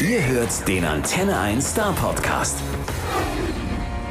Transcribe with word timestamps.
Ihr 0.00 0.26
hört 0.26 0.66
den 0.66 0.84
Antenne 0.84 1.38
1 1.38 1.70
Star 1.70 1.92
Podcast. 1.94 2.58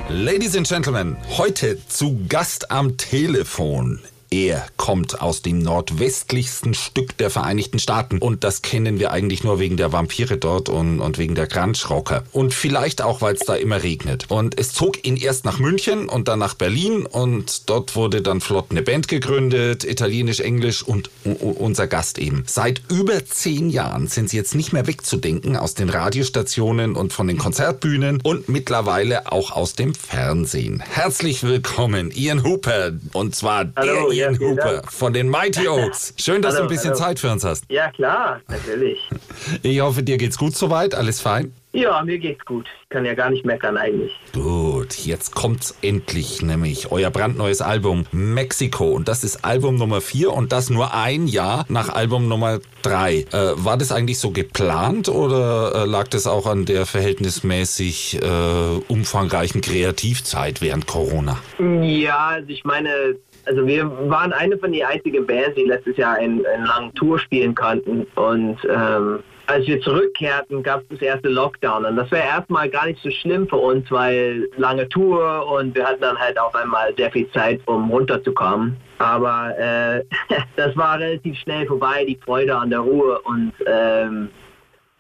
Ladies 0.08 0.56
and 0.56 0.68
Gentlemen, 0.68 1.18
heute 1.38 1.78
zu 1.88 2.20
Gast 2.30 2.72
am 2.72 2.96
Telefon 2.98 4.00
er 4.32 4.68
kommt 4.78 5.22
aus 5.22 5.42
dem 5.42 5.60
nordwestlichsten 5.60 6.76
Stück 6.76 7.18
der 7.18 7.32
Vereinigten 7.32 7.80
Staaten 7.80 8.20
und 8.20 8.44
das 8.44 8.62
kennen 8.62 9.00
wir 9.00 9.12
eigentlich 9.12 9.44
nur 9.44 9.60
wegen 9.60 9.76
der 9.76 9.92
Vampire 9.92 10.38
dort 10.38 10.70
und, 10.70 11.00
und 11.00 11.18
wegen 11.18 11.34
der 11.34 11.48
Grunge-Rocker. 11.48 12.24
Und 12.32 12.54
vielleicht 12.54 13.02
auch, 13.02 13.22
weil 13.22 13.34
es 13.34 13.42
da 13.42 13.56
immer 13.56 13.82
regnet. 13.82 14.26
Und 14.30 14.60
es 14.60 14.74
zog 14.74 15.06
ihn 15.06 15.18
erst 15.18 15.46
nach 15.46 15.58
München 15.58 16.08
und 16.10 16.28
dann 16.28 16.40
nach 16.40 16.54
Berlin 16.54 17.08
und 17.08 17.70
dort 17.70 17.96
wurde 17.96 18.22
dann 18.22 18.40
flott 18.40 18.68
eine 18.70 18.84
Band 18.84 19.08
gegründet, 19.08 19.84
italienisch, 19.84 20.42
englisch 20.42 20.84
und 20.84 21.10
unser 21.24 21.88
Gast 21.88 22.20
eben. 22.20 22.44
Seit 22.46 22.84
über 22.90 23.26
zehn 23.26 23.70
Jahren 23.70 24.08
sind 24.08 24.30
sie 24.30 24.38
jetzt 24.38 24.54
nicht 24.54 24.74
mehr 24.74 24.86
wegzudenken 24.86 25.58
aus 25.58 25.74
den 25.74 25.90
Radiostationen 25.90 26.96
und 26.96 27.14
von 27.14 27.28
den 27.28 27.40
Konzertbühnen 27.40 28.20
und 28.22 28.48
mittlerweile 28.48 29.32
auch 29.32 29.52
aus 29.52 29.74
dem 29.74 29.96
Fernsehen. 29.96 30.84
Herzlich 30.88 31.44
willkommen, 31.44 32.12
Ian 32.12 32.44
Hooper. 32.44 32.92
Und 33.14 33.36
zwar 33.36 33.70
Hallo, 33.76 34.12
der 34.19 34.19
Ian 34.20 34.34
ja, 34.36 34.40
Hooper 34.40 34.74
Dank. 34.74 34.92
von 34.92 35.14
den 35.14 35.30
Mighty 35.30 35.68
Oaks. 35.68 36.14
Schön, 36.18 36.42
dass 36.42 36.56
hallo, 36.56 36.66
du 36.66 36.70
ein 36.70 36.76
bisschen 36.76 36.92
hallo. 36.92 37.00
Zeit 37.04 37.20
für 37.20 37.32
uns 37.32 37.44
hast. 37.44 37.64
Ja, 37.70 37.92
klar, 37.92 38.42
natürlich. 38.48 39.00
Ich 39.64 39.80
hoffe, 39.80 40.04
dir 40.04 40.18
geht's 40.18 40.38
gut 40.38 40.56
soweit. 40.56 40.94
Alles 40.94 41.22
fein? 41.22 41.54
Ja, 41.72 42.02
mir 42.04 42.18
geht's 42.18 42.44
gut. 42.46 42.68
Ich 42.84 42.90
kann 42.90 43.06
ja 43.06 43.14
gar 43.14 43.30
nicht 43.30 43.46
meckern 43.46 43.78
eigentlich. 43.78 44.12
Gut, 44.34 44.96
jetzt 45.06 45.34
kommt's 45.36 45.76
endlich, 45.82 46.42
nämlich 46.42 46.92
euer 46.92 47.10
brandneues 47.10 47.62
Album 47.62 48.06
Mexico. 48.12 48.90
Und 48.90 49.08
das 49.08 49.24
ist 49.24 49.46
Album 49.46 49.76
Nummer 49.76 50.02
4 50.02 50.34
und 50.34 50.52
das 50.52 50.70
nur 50.70 50.94
ein 50.94 51.28
Jahr 51.28 51.66
nach 51.70 51.90
Album 51.90 52.28
Nummer 52.28 52.60
3. 52.82 53.14
Äh, 53.18 53.26
war 53.56 53.78
das 53.78 53.92
eigentlich 53.92 54.20
so 54.20 54.32
geplant 54.32 55.10
oder 55.10 55.84
äh, 55.84 55.86
lag 55.86 56.08
das 56.08 56.28
auch 56.28 56.46
an 56.48 56.66
der 56.66 56.86
verhältnismäßig 56.86 58.20
äh, 58.22 58.82
umfangreichen 58.88 59.62
Kreativzeit 59.62 60.62
während 60.62 60.88
Corona? 60.88 61.38
Ja, 61.82 62.30
also 62.30 62.50
ich 62.50 62.64
meine, 62.64 63.16
also 63.50 63.66
wir 63.66 63.90
waren 64.10 64.32
eine 64.32 64.58
von 64.60 64.72
den 64.72 64.86
einzigen 64.86 65.26
Bands, 65.26 65.56
die 65.56 65.64
letztes 65.64 65.98
Jahr 65.98 66.16
einen, 66.16 66.46
einen 66.46 66.66
langen 66.66 66.94
Tour 66.94 67.18
spielen 67.18 67.56
konnten. 67.56 68.06
Und 68.16 68.58
ähm, 68.70 69.20
als 69.48 69.66
wir 69.66 69.82
zurückkehrten, 69.82 70.62
gab 70.62 70.82
es 70.82 70.90
das 70.90 71.02
erste 71.02 71.30
Lockdown. 71.30 71.84
Und 71.86 71.96
das 71.96 72.12
wäre 72.12 72.28
erstmal 72.28 72.70
gar 72.70 72.86
nicht 72.86 73.02
so 73.02 73.10
schlimm 73.10 73.48
für 73.48 73.56
uns, 73.56 73.90
weil 73.90 74.48
lange 74.58 74.88
Tour 74.90 75.52
und 75.52 75.74
wir 75.74 75.84
hatten 75.84 76.02
dann 76.02 76.20
halt 76.20 76.40
auf 76.40 76.54
einmal 76.54 76.94
sehr 76.96 77.12
viel 77.12 77.30
Zeit, 77.32 77.60
um 77.66 77.90
runterzukommen. 77.90 78.78
Aber 79.00 79.58
äh, 79.58 80.04
das 80.56 80.78
war 80.78 81.00
relativ 81.00 81.36
schnell 81.40 81.66
vorbei, 81.66 82.06
die 82.06 82.20
Freude 82.24 82.56
an 82.56 82.70
der 82.70 82.82
Ruhe. 82.82 83.20
Und 83.22 83.54
ähm, 83.66 84.30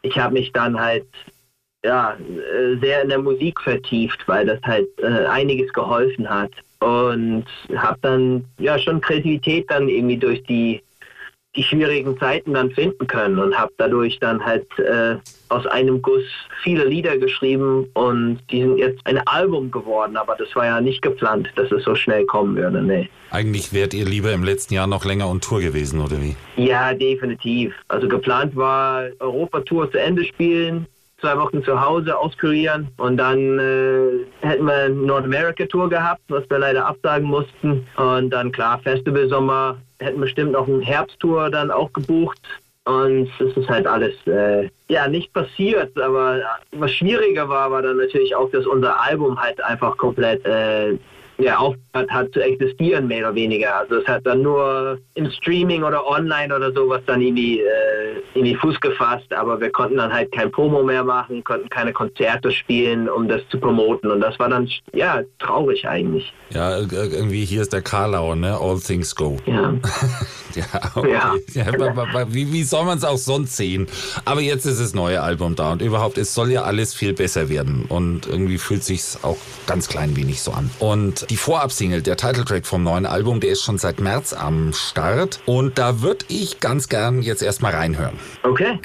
ich 0.01 0.17
habe 0.17 0.33
mich 0.33 0.51
dann 0.53 0.79
halt 0.79 1.05
ja, 1.85 2.13
äh, 2.13 2.77
sehr 2.81 3.03
in 3.03 3.09
der 3.09 3.19
Musik 3.19 3.61
vertieft, 3.61 4.27
weil 4.27 4.47
das 4.47 4.59
halt 4.63 4.87
äh, 4.97 5.27
einiges 5.27 5.71
geholfen 5.71 6.27
hat 6.27 6.51
und 6.79 7.45
habe 7.75 7.97
dann 8.01 8.45
ja 8.57 8.79
schon 8.79 9.01
Kreativität 9.01 9.69
dann 9.69 9.89
irgendwie 9.89 10.17
durch 10.17 10.43
die 10.43 10.81
die 11.55 11.63
schwierigen 11.63 12.17
Zeiten 12.19 12.53
dann 12.53 12.69
finden 12.71 13.07
können 13.07 13.39
und 13.39 13.57
habe 13.57 13.71
dadurch 13.77 14.19
dann 14.19 14.43
halt 14.43 14.67
äh, 14.77 15.15
aus 15.49 15.65
einem 15.65 16.01
Guss 16.01 16.23
viele 16.61 16.85
Lieder 16.85 17.17
geschrieben 17.17 17.87
und 17.93 18.39
die 18.51 18.61
sind 18.61 18.77
jetzt 18.77 19.05
ein 19.05 19.17
Album 19.27 19.71
geworden, 19.71 20.15
aber 20.15 20.35
das 20.35 20.55
war 20.55 20.65
ja 20.65 20.79
nicht 20.79 21.01
geplant, 21.01 21.49
dass 21.55 21.71
es 21.71 21.83
so 21.83 21.95
schnell 21.95 22.25
kommen 22.25 22.55
würde, 22.55 22.81
nee. 22.83 23.09
Eigentlich 23.31 23.73
wärt 23.73 23.93
ihr 23.93 24.05
lieber 24.05 24.31
im 24.31 24.43
letzten 24.43 24.75
Jahr 24.75 24.87
noch 24.87 25.05
länger 25.05 25.27
on 25.27 25.41
Tour 25.41 25.59
gewesen, 25.59 26.01
oder 26.01 26.21
wie? 26.21 26.35
Ja, 26.55 26.93
definitiv. 26.93 27.73
Also 27.87 28.07
geplant 28.07 28.55
war 28.55 29.05
Europatour 29.19 29.91
zu 29.91 29.99
Ende 29.99 30.25
spielen, 30.25 30.87
zwei 31.19 31.37
Wochen 31.37 31.63
zu 31.63 31.79
Hause 31.79 32.17
auskurieren 32.17 32.87
und 32.97 33.17
dann 33.17 33.59
äh, 33.59 34.25
hätten 34.45 34.65
wir 34.65 34.73
eine 34.73 34.95
North-America-Tour 34.95 35.89
gehabt, 35.89 36.21
was 36.29 36.49
wir 36.49 36.59
leider 36.59 36.85
absagen 36.85 37.27
mussten. 37.27 37.85
Und 37.97 38.29
dann 38.31 38.51
klar, 38.51 38.79
Festival-Sommer 38.79 39.77
hätten 39.99 40.21
bestimmt 40.21 40.53
noch 40.53 40.67
eine 40.67 40.81
Herbsttour 40.81 41.49
dann 41.49 41.71
auch 41.71 41.91
gebucht. 41.93 42.39
Und 42.85 43.29
es 43.39 43.55
ist 43.55 43.69
halt 43.69 43.85
alles 43.85 44.15
äh, 44.25 44.69
ja 44.87 45.07
nicht 45.07 45.31
passiert, 45.33 45.95
aber 45.99 46.41
was 46.71 46.91
schwieriger 46.91 47.47
war, 47.47 47.69
war 47.69 47.83
dann 47.83 47.97
natürlich 47.97 48.35
auch, 48.35 48.49
dass 48.49 48.65
unser 48.65 48.99
Album 48.99 49.39
halt 49.39 49.63
einfach 49.63 49.95
komplett 49.97 50.43
äh, 50.45 50.97
ja, 51.39 51.57
aufgehört 51.57 52.11
hat 52.11 52.33
zu 52.33 52.41
existieren, 52.41 53.07
mehr 53.07 53.25
oder 53.27 53.35
weniger. 53.35 53.77
Also 53.77 53.95
es 53.95 54.07
hat 54.07 54.25
dann 54.25 54.41
nur 54.41 54.99
im 55.15 55.31
Streaming 55.31 55.83
oder 55.83 56.05
online 56.05 56.53
oder 56.53 56.71
sowas 56.73 57.01
dann 57.05 57.21
irgendwie, 57.21 57.61
äh, 57.61 58.21
irgendwie 58.33 58.55
Fuß 58.55 58.79
gefasst, 58.81 59.31
aber 59.33 59.59
wir 59.59 59.71
konnten 59.71 59.97
dann 59.97 60.13
halt 60.13 60.31
kein 60.33 60.51
Promo 60.51 60.83
mehr 60.83 61.03
machen, 61.03 61.43
konnten 61.43 61.69
keine 61.69 61.93
Konzerte 61.93 62.51
spielen, 62.51 63.09
um 63.09 63.27
das 63.27 63.41
zu 63.49 63.59
promoten 63.59 64.11
und 64.11 64.19
das 64.19 64.37
war 64.37 64.49
dann, 64.49 64.69
ja, 64.93 65.21
traurig 65.39 65.87
eigentlich. 65.87 66.33
Ja, 66.51 66.79
irgendwie 66.79 67.45
hier 67.45 67.61
ist 67.61 67.73
der 67.73 67.81
Karlau, 67.81 68.35
ne? 68.35 68.57
All 68.59 68.79
things 68.79 69.15
go. 69.15 69.37
Ja. 69.45 69.73
ja, 70.55 70.65
okay. 70.95 71.11
ja. 71.11 71.35
ja 71.53 72.27
wie, 72.33 72.51
wie 72.51 72.63
soll 72.63 72.85
man 72.85 72.97
es 72.97 73.03
auch 73.03 73.17
sonst 73.17 73.55
sehen? 73.55 73.87
Aber 74.25 74.41
jetzt 74.41 74.65
ist 74.65 74.81
das 74.81 74.93
neue 74.93 75.21
Album 75.21 75.55
da 75.55 75.71
und 75.71 75.81
überhaupt, 75.81 76.17
es 76.17 76.33
soll 76.33 76.51
ja 76.51 76.63
alles 76.63 76.93
viel 76.93 77.13
besser 77.13 77.49
werden 77.49 77.85
und 77.87 78.27
irgendwie 78.27 78.57
fühlt 78.57 78.83
sich 78.83 79.03
auch 79.21 79.37
ganz 79.67 79.87
klein 79.87 80.15
wenig 80.15 80.41
so 80.41 80.51
an. 80.51 80.69
Und 80.79 81.28
die 81.29 81.37
Vorabsingle, 81.37 82.01
der 82.01 82.17
Titeltrack 82.17 82.65
vom 82.65 82.83
neuen 82.83 83.05
Album, 83.05 83.39
der 83.39 83.51
ist 83.51 83.63
schon 83.63 83.77
seit 83.77 83.99
März 83.99 84.33
am 84.33 84.73
Start. 84.73 85.39
Und 85.45 85.77
da 85.77 86.01
würde 86.01 86.25
ich 86.27 86.59
ganz 86.59 86.89
gern 86.89 87.21
jetzt 87.21 87.43
erstmal 87.43 87.73
reinhören. 87.73 88.19
Okay. 88.43 88.79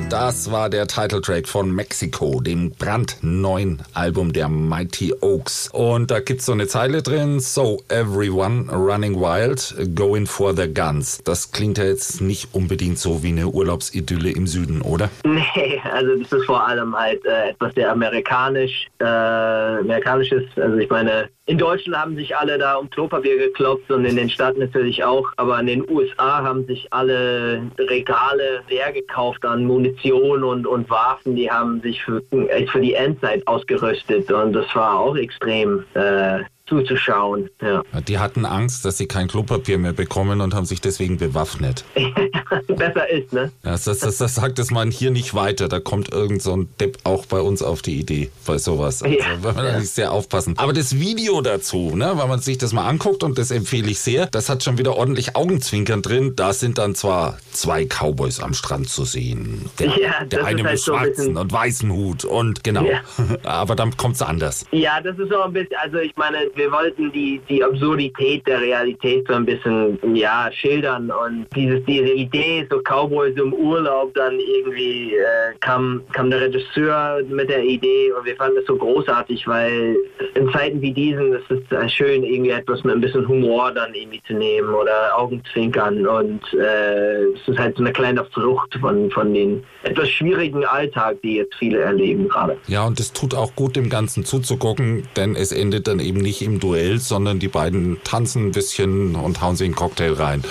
Das 0.00 0.50
war 0.50 0.70
der 0.70 0.86
Titeltrack 0.86 1.46
von 1.46 1.70
Mexico, 1.70 2.40
dem 2.40 2.70
brandneuen 2.70 3.82
Album 3.94 4.32
der 4.32 4.48
Mighty 4.48 5.12
Oaks. 5.20 5.68
Und 5.72 6.10
da 6.10 6.20
gibt's 6.20 6.46
so 6.46 6.52
eine 6.52 6.66
Zeile 6.66 7.02
drin, 7.02 7.40
So, 7.40 7.82
everyone 7.88 8.70
running 8.70 9.16
wild, 9.20 9.74
going 9.94 10.26
for 10.26 10.54
the 10.56 10.72
guns. 10.72 11.22
Das 11.24 11.52
klingt 11.52 11.78
ja 11.78 11.84
jetzt 11.84 12.20
nicht 12.20 12.54
unbedingt 12.54 12.98
so 12.98 13.22
wie 13.22 13.28
eine 13.28 13.48
Urlaubsidylle 13.48 14.30
im 14.30 14.46
Süden, 14.46 14.80
oder? 14.82 15.10
Nee, 15.24 15.80
also 15.92 16.16
das 16.16 16.32
ist 16.32 16.46
vor 16.46 16.66
allem 16.66 16.94
halt 16.94 17.24
äh, 17.24 17.50
etwas 17.50 17.74
sehr 17.74 17.90
amerikanisch, 17.90 18.88
äh, 18.98 19.04
amerikanisches. 19.04 20.44
Also 20.56 20.76
ich 20.76 20.88
meine, 20.88 21.28
in 21.46 21.58
Deutschland 21.58 21.98
haben 21.98 22.16
sich 22.16 22.36
alle 22.36 22.56
da 22.56 22.76
um 22.76 22.88
Klopapier 22.88 23.36
geklopft 23.36 23.90
und 23.90 24.04
in 24.04 24.16
den 24.16 24.30
Staaten 24.30 24.60
natürlich 24.60 25.02
auch, 25.02 25.26
aber 25.36 25.58
in 25.58 25.66
den 25.66 25.90
USA 25.90 26.42
haben 26.42 26.64
sich 26.66 26.86
alle 26.92 27.62
Regale 27.78 28.62
leer 28.68 28.92
gekauft 28.92 29.44
an 29.44 29.64
Munition 29.64 30.44
und, 30.44 30.66
und 30.66 30.88
Waffen, 30.88 31.34
die 31.34 31.50
haben 31.50 31.80
sich 31.80 32.02
für, 32.02 32.22
für 32.30 32.80
die 32.80 32.94
Endzeit 32.94 33.46
ausgerüstet 33.48 34.30
und 34.30 34.52
das 34.52 34.72
war 34.74 35.00
auch 35.00 35.16
extrem 35.16 35.84
äh, 35.94 36.44
zuzuschauen. 36.72 37.50
Ja. 37.60 37.82
Die 38.06 38.18
hatten 38.18 38.44
Angst, 38.44 38.84
dass 38.84 38.98
sie 38.98 39.06
kein 39.06 39.28
Klopapier 39.28 39.78
mehr 39.78 39.92
bekommen 39.92 40.40
und 40.40 40.54
haben 40.54 40.64
sich 40.64 40.80
deswegen 40.80 41.18
bewaffnet. 41.18 41.84
Besser 42.66 43.08
ist, 43.10 43.32
ne? 43.32 43.52
Ja, 43.64 43.72
das, 43.72 43.84
das, 43.84 44.18
das 44.18 44.34
sagt 44.34 44.58
es 44.58 44.70
man 44.70 44.90
hier 44.90 45.10
nicht 45.10 45.34
weiter. 45.34 45.68
Da 45.68 45.80
kommt 45.80 46.12
irgend 46.12 46.42
so 46.42 46.56
ein 46.56 46.68
Depp 46.80 46.98
auch 47.04 47.26
bei 47.26 47.40
uns 47.40 47.62
auf 47.62 47.82
die 47.82 47.98
Idee 47.98 48.30
bei 48.46 48.58
sowas. 48.58 49.02
Also, 49.02 49.16
ja. 49.16 49.24
wenn 49.42 49.54
man 49.54 49.64
da 49.64 49.78
nicht 49.78 49.90
sehr 49.90 50.12
aufpassen. 50.12 50.54
Aber 50.56 50.72
das 50.72 50.98
Video 50.98 51.40
dazu, 51.40 51.94
ne, 51.94 52.12
wenn 52.16 52.28
man 52.28 52.40
sich 52.40 52.58
das 52.58 52.72
mal 52.72 52.88
anguckt 52.88 53.22
und 53.22 53.38
das 53.38 53.50
empfehle 53.50 53.90
ich 53.90 54.00
sehr, 54.00 54.26
das 54.26 54.48
hat 54.48 54.62
schon 54.62 54.78
wieder 54.78 54.96
ordentlich 54.96 55.36
Augenzwinkern 55.36 56.02
drin. 56.02 56.34
Da 56.36 56.52
sind 56.52 56.78
dann 56.78 56.94
zwar 56.94 57.38
zwei 57.50 57.84
Cowboys 57.86 58.40
am 58.40 58.54
Strand 58.54 58.88
zu 58.88 59.04
sehen. 59.04 59.68
Der, 59.78 59.88
ja, 59.98 60.24
der 60.24 60.44
eine 60.44 60.62
halt 60.62 60.72
mit 60.72 60.78
so 60.78 60.92
schwarzen 60.92 61.36
und 61.36 61.52
weißen 61.52 61.90
Hut 61.90 62.24
und 62.24 62.64
genau. 62.64 62.84
Ja. 62.84 63.02
Aber 63.44 63.74
dann 63.74 63.96
kommt 63.96 64.16
es 64.16 64.22
anders. 64.22 64.64
Ja, 64.70 65.00
das 65.00 65.18
ist 65.18 65.30
so 65.30 65.42
ein 65.42 65.52
bisschen, 65.52 65.76
also 65.82 65.98
ich 65.98 66.16
meine, 66.16 66.38
wir 66.54 66.61
wollten 66.70 67.12
die, 67.12 67.40
die 67.48 67.62
Absurdität 67.62 68.46
der 68.46 68.60
Realität 68.60 69.26
so 69.28 69.34
ein 69.34 69.46
bisschen 69.46 69.98
ja, 70.14 70.50
schildern 70.52 71.10
und 71.10 71.46
dieses, 71.54 71.84
diese 71.84 72.10
Idee, 72.12 72.66
so 72.70 72.80
Cowboys 72.80 73.36
im 73.36 73.52
Urlaub, 73.54 74.12
dann 74.14 74.38
irgendwie 74.38 75.14
äh, 75.14 75.54
kam, 75.60 76.02
kam 76.12 76.30
der 76.30 76.42
Regisseur 76.42 77.22
mit 77.28 77.48
der 77.48 77.64
Idee 77.64 78.12
und 78.12 78.24
wir 78.26 78.36
fanden 78.36 78.58
es 78.58 78.66
so 78.66 78.76
großartig, 78.76 79.46
weil 79.46 79.96
in 80.34 80.50
Zeiten 80.52 80.80
wie 80.80 80.92
diesen 80.92 81.32
ist 81.32 81.44
es 81.50 81.92
schön, 81.92 82.24
irgendwie 82.24 82.50
etwas 82.50 82.82
mit 82.84 82.94
ein 82.94 83.00
bisschen 83.00 83.26
Humor 83.26 83.72
dann 83.72 83.94
irgendwie 83.94 84.22
zu 84.26 84.34
nehmen 84.34 84.74
oder 84.74 85.16
Augenzwinkern 85.16 86.06
und 86.06 86.40
äh, 86.54 87.22
es 87.34 87.46
ist 87.46 87.58
halt 87.58 87.76
so 87.76 87.82
eine 87.82 87.92
kleine 87.92 88.24
Flucht 88.26 88.76
von, 88.80 89.10
von 89.10 89.32
den 89.32 89.64
etwas 89.84 90.08
schwierigen 90.08 90.64
Alltag, 90.64 91.16
die 91.22 91.36
jetzt 91.36 91.54
viele 91.54 91.78
erleben 91.80 92.28
gerade. 92.28 92.56
Ja, 92.66 92.86
und 92.86 92.98
es 93.00 93.12
tut 93.12 93.34
auch 93.34 93.54
gut, 93.54 93.76
dem 93.76 93.88
Ganzen 93.88 94.24
zuzugucken, 94.24 95.04
denn 95.16 95.36
es 95.36 95.52
endet 95.52 95.86
dann 95.86 96.00
eben 96.00 96.18
nicht 96.18 96.32
nicht 96.32 96.42
im 96.52 96.60
Duell, 96.60 96.98
sondern 96.98 97.38
die 97.38 97.48
beiden 97.48 97.98
tanzen 98.04 98.48
ein 98.48 98.52
bisschen 98.52 99.14
und 99.14 99.40
hauen 99.40 99.56
sich 99.56 99.66
einen 99.66 99.74
Cocktail 99.74 100.12
rein. 100.12 100.44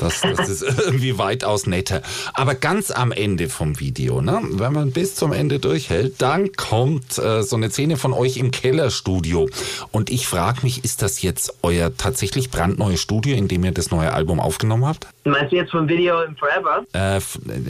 Das, 0.00 0.20
das 0.22 0.48
ist 0.48 0.62
irgendwie 0.78 1.18
weitaus 1.18 1.66
netter. 1.66 2.02
Aber 2.34 2.54
ganz 2.54 2.90
am 2.90 3.12
Ende 3.12 3.48
vom 3.48 3.78
Video, 3.80 4.20
ne, 4.20 4.40
wenn 4.52 4.72
man 4.72 4.92
bis 4.92 5.14
zum 5.14 5.32
Ende 5.32 5.58
durchhält, 5.58 6.20
dann 6.22 6.52
kommt 6.52 7.18
äh, 7.18 7.42
so 7.42 7.56
eine 7.56 7.70
Szene 7.70 7.96
von 7.96 8.12
euch 8.12 8.36
im 8.36 8.50
Kellerstudio. 8.50 9.48
Und 9.92 10.10
ich 10.10 10.26
frage 10.26 10.60
mich, 10.62 10.84
ist 10.84 11.02
das 11.02 11.22
jetzt 11.22 11.54
euer 11.62 11.96
tatsächlich 11.96 12.50
brandneues 12.50 13.00
Studio, 13.00 13.36
in 13.36 13.48
dem 13.48 13.64
ihr 13.64 13.72
das 13.72 13.90
neue 13.90 14.12
Album 14.12 14.40
aufgenommen 14.40 14.86
habt? 14.86 15.06
Meinst 15.24 15.52
du 15.52 15.56
jetzt 15.56 15.70
vom 15.70 15.86
Video 15.88 16.22
im 16.22 16.34
Forever? 16.36 16.84
Äh, 16.94 17.20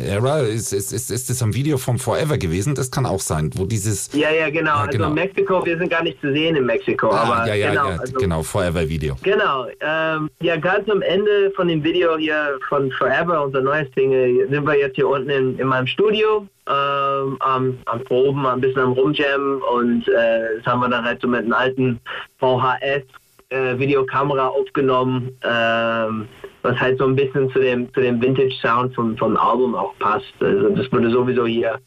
Era, 0.06 0.40
ist, 0.40 0.72
ist, 0.72 0.92
ist, 0.92 1.10
ist 1.10 1.30
das 1.30 1.42
ein 1.42 1.52
Video 1.54 1.78
vom 1.78 1.98
Forever 1.98 2.38
gewesen? 2.38 2.76
Das 2.76 2.90
kann 2.90 3.06
auch 3.06 3.20
sein, 3.20 3.50
wo 3.54 3.64
dieses... 3.64 4.10
Ja, 4.12 4.30
ja, 4.30 4.50
genau. 4.50 4.76
Ja, 4.76 4.86
genau. 4.86 5.04
Also 5.06 5.14
Mexiko, 5.14 5.66
wir 5.66 5.76
sind 5.76 5.90
gar 5.90 6.04
nicht 6.04 6.20
zu 6.20 6.32
sehen 6.32 6.54
in 6.54 6.64
Mexiko. 6.64 7.10
Ah, 7.10 7.22
aber 7.22 7.48
ja, 7.48 7.54
ja, 7.54 7.70
genau, 7.70 7.90
ja, 7.90 7.96
also, 7.96 8.18
genau, 8.18 8.42
Forever-Video. 8.42 9.16
Genau. 9.22 9.66
Ähm, 9.80 10.30
ja, 10.40 10.56
ganz 10.56 10.88
am 10.88 11.02
Ende 11.02 11.52
von 11.56 11.66
dem 11.66 11.82
Video 11.82 12.19
hier 12.20 12.58
von 12.68 12.90
Forever, 12.92 13.44
unser 13.44 13.60
neues 13.60 13.90
Ding, 13.92 14.12
sind 14.12 14.66
wir 14.66 14.78
jetzt 14.78 14.96
hier 14.96 15.08
unten 15.08 15.30
in, 15.30 15.58
in 15.58 15.66
meinem 15.66 15.86
Studio 15.86 16.46
ähm, 16.68 17.36
am, 17.40 17.78
am 17.86 18.04
Proben, 18.04 18.46
ein 18.46 18.60
bisschen 18.60 18.82
am 18.82 18.92
Rumjam 18.92 19.62
und 19.72 20.06
äh, 20.08 20.56
das 20.56 20.66
haben 20.66 20.80
wir 20.80 20.88
dann 20.88 21.04
halt 21.04 21.20
so 21.20 21.28
mit 21.28 21.40
einem 21.40 21.52
alten 21.52 22.00
VHS 22.38 23.02
äh, 23.50 23.78
Videokamera 23.78 24.46
aufgenommen, 24.48 25.36
ähm, 25.42 26.28
was 26.62 26.78
halt 26.78 26.98
so 26.98 27.06
ein 27.06 27.16
bisschen 27.16 27.50
zu 27.50 27.58
dem, 27.58 27.92
zu 27.92 28.00
dem 28.00 28.22
Vintage-Sound 28.22 28.94
vom, 28.94 29.16
vom 29.16 29.36
Album 29.36 29.74
auch 29.74 29.94
passt. 29.98 30.32
Also 30.40 30.70
das 30.70 30.90
wurde 30.92 31.10
sowieso 31.10 31.46
hier 31.46 31.78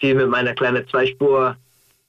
viel 0.00 0.14
mit 0.14 0.28
meiner 0.28 0.54
kleinen 0.54 0.86
Zweispur 0.88 1.56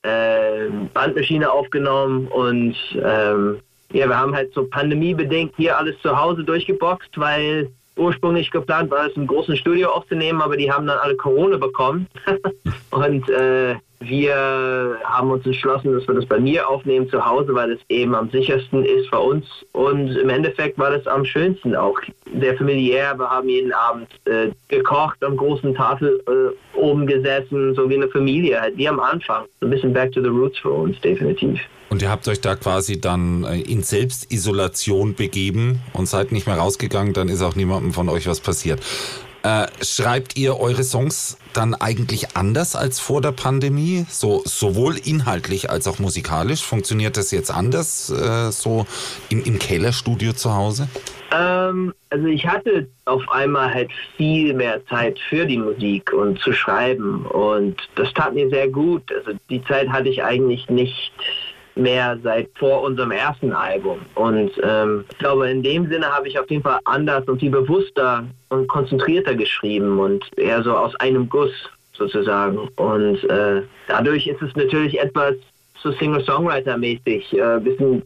äh, 0.01 0.69
Bandmaschine 0.93 1.51
aufgenommen 1.51 2.27
und 2.27 2.75
ähm, 3.03 3.59
ja, 3.95 4.09
wir 4.09 4.19
haben 4.19 4.35
halt 4.35 4.53
so 4.53 4.65
pandemiebedingt 4.65 5.53
hier 5.55 5.77
alles 5.77 5.95
zu 6.01 6.19
Hause 6.19 6.43
durchgeboxt, 6.43 7.11
weil 7.15 7.69
ursprünglich 7.95 8.51
geplant 8.51 8.91
war, 8.91 9.07
es 9.07 9.15
im 9.15 9.25
großen 9.25 9.55
Studio 9.55 9.89
aufzunehmen, 9.89 10.41
aber 10.41 10.57
die 10.57 10.69
haben 10.69 10.85
dann 10.85 10.97
alle 10.97 11.15
Corona 11.15 11.55
bekommen. 11.55 12.07
und 12.91 13.29
äh, 13.29 13.75
wir 14.01 14.97
haben 15.05 15.31
uns 15.31 15.45
entschlossen, 15.45 15.93
dass 15.93 16.05
wir 16.05 16.15
das 16.15 16.25
bei 16.25 16.39
mir 16.39 16.67
aufnehmen 16.67 17.09
zu 17.09 17.25
Hause, 17.25 17.55
weil 17.55 17.71
es 17.71 17.79
eben 17.87 18.13
am 18.13 18.29
sichersten 18.29 18.83
ist 18.83 19.07
für 19.07 19.19
uns. 19.19 19.45
Und 19.71 20.09
im 20.17 20.27
Endeffekt 20.27 20.77
war 20.77 20.91
das 20.91 21.07
am 21.07 21.23
schönsten 21.23 21.73
auch. 21.73 21.97
Sehr 22.37 22.57
familiär. 22.57 23.17
Wir 23.17 23.29
haben 23.29 23.47
jeden 23.47 23.71
Abend 23.71 24.09
äh, 24.25 24.49
gekocht, 24.67 25.23
am 25.23 25.37
großen 25.37 25.73
Tafel 25.73 26.21
äh, 26.27 26.77
oben 26.77 27.07
gesessen, 27.07 27.73
so 27.75 27.89
wie 27.89 27.95
eine 27.95 28.09
Familie, 28.09 28.59
halt 28.59 28.77
wie 28.77 28.89
am 28.89 28.99
Anfang. 28.99 29.45
So 29.61 29.67
ein 29.67 29.69
bisschen 29.69 29.93
back 29.93 30.11
to 30.11 30.21
the 30.21 30.27
roots 30.27 30.59
für 30.59 30.71
uns, 30.71 30.99
definitiv. 30.99 31.61
Und 31.95 32.01
ihr 32.01 32.09
habt 32.09 32.27
euch 32.27 32.41
da 32.41 32.57
quasi 32.57 32.99
dann 32.99 33.45
äh, 33.45 33.61
in 33.61 33.81
Selbstisolation 33.81 35.15
begeben 35.15 35.81
und 35.93 36.09
seid 36.09 36.33
nicht 36.33 36.45
mehr 36.45 36.57
rausgegangen, 36.57 37.13
dann 37.13 37.29
ist 37.29 37.41
auch 37.41 37.55
niemandem 37.55 37.93
von 37.93 38.09
euch 38.09 38.27
was 38.27 38.41
passiert. 38.41 38.81
Äh, 39.43 39.67
schreibt 39.81 40.35
ihr 40.35 40.59
eure 40.59 40.83
Songs 40.83 41.37
dann 41.53 41.73
eigentlich 41.73 42.35
anders 42.35 42.75
als 42.75 42.99
vor 42.99 43.21
der 43.21 43.31
Pandemie? 43.31 44.05
So 44.09 44.41
sowohl 44.43 44.97
inhaltlich 44.97 45.69
als 45.69 45.87
auch 45.87 45.97
musikalisch? 45.97 46.63
Funktioniert 46.63 47.15
das 47.15 47.31
jetzt 47.31 47.49
anders, 47.49 48.09
äh, 48.09 48.51
so 48.51 48.85
im, 49.29 49.41
im 49.45 49.57
Kellerstudio 49.57 50.33
zu 50.33 50.53
Hause? 50.53 50.89
Ähm, 51.31 51.93
also 52.09 52.27
ich 52.27 52.45
hatte 52.45 52.87
auf 53.05 53.23
einmal 53.29 53.73
halt 53.73 53.91
viel 54.17 54.53
mehr 54.53 54.85
Zeit 54.87 55.17
für 55.29 55.45
die 55.45 55.57
Musik 55.57 56.11
und 56.11 56.39
zu 56.39 56.51
schreiben 56.51 57.25
und 57.25 57.77
das 57.95 58.13
tat 58.13 58.33
mir 58.33 58.49
sehr 58.49 58.67
gut. 58.67 59.03
Also 59.11 59.37
die 59.49 59.63
Zeit 59.63 59.87
hatte 59.89 60.09
ich 60.09 60.23
eigentlich 60.23 60.69
nicht 60.69 61.13
mehr 61.75 62.17
seit 62.23 62.49
vor 62.55 62.81
unserem 62.83 63.11
ersten 63.11 63.53
Album. 63.53 63.99
Und 64.15 64.51
ähm, 64.63 65.05
ich 65.09 65.17
glaube, 65.17 65.49
in 65.49 65.61
dem 65.61 65.89
Sinne 65.89 66.07
habe 66.07 66.27
ich 66.27 66.39
auf 66.39 66.49
jeden 66.49 66.63
Fall 66.63 66.79
anders 66.85 67.25
und 67.27 67.39
viel 67.39 67.51
bewusster 67.51 68.23
und 68.49 68.67
konzentrierter 68.67 69.35
geschrieben 69.35 69.99
und 69.99 70.25
eher 70.37 70.63
so 70.63 70.75
aus 70.75 70.95
einem 70.97 71.27
Guss 71.29 71.51
sozusagen. 71.93 72.57
Und 72.75 73.23
äh, 73.25 73.61
dadurch 73.87 74.27
ist 74.27 74.41
es 74.41 74.55
natürlich 74.55 74.99
etwas 74.99 75.35
so 75.85 75.91
Singer-Songwriter-mäßig, 75.91 77.33
ein 77.33 77.57
äh, 77.57 77.59
bisschen 77.61 78.01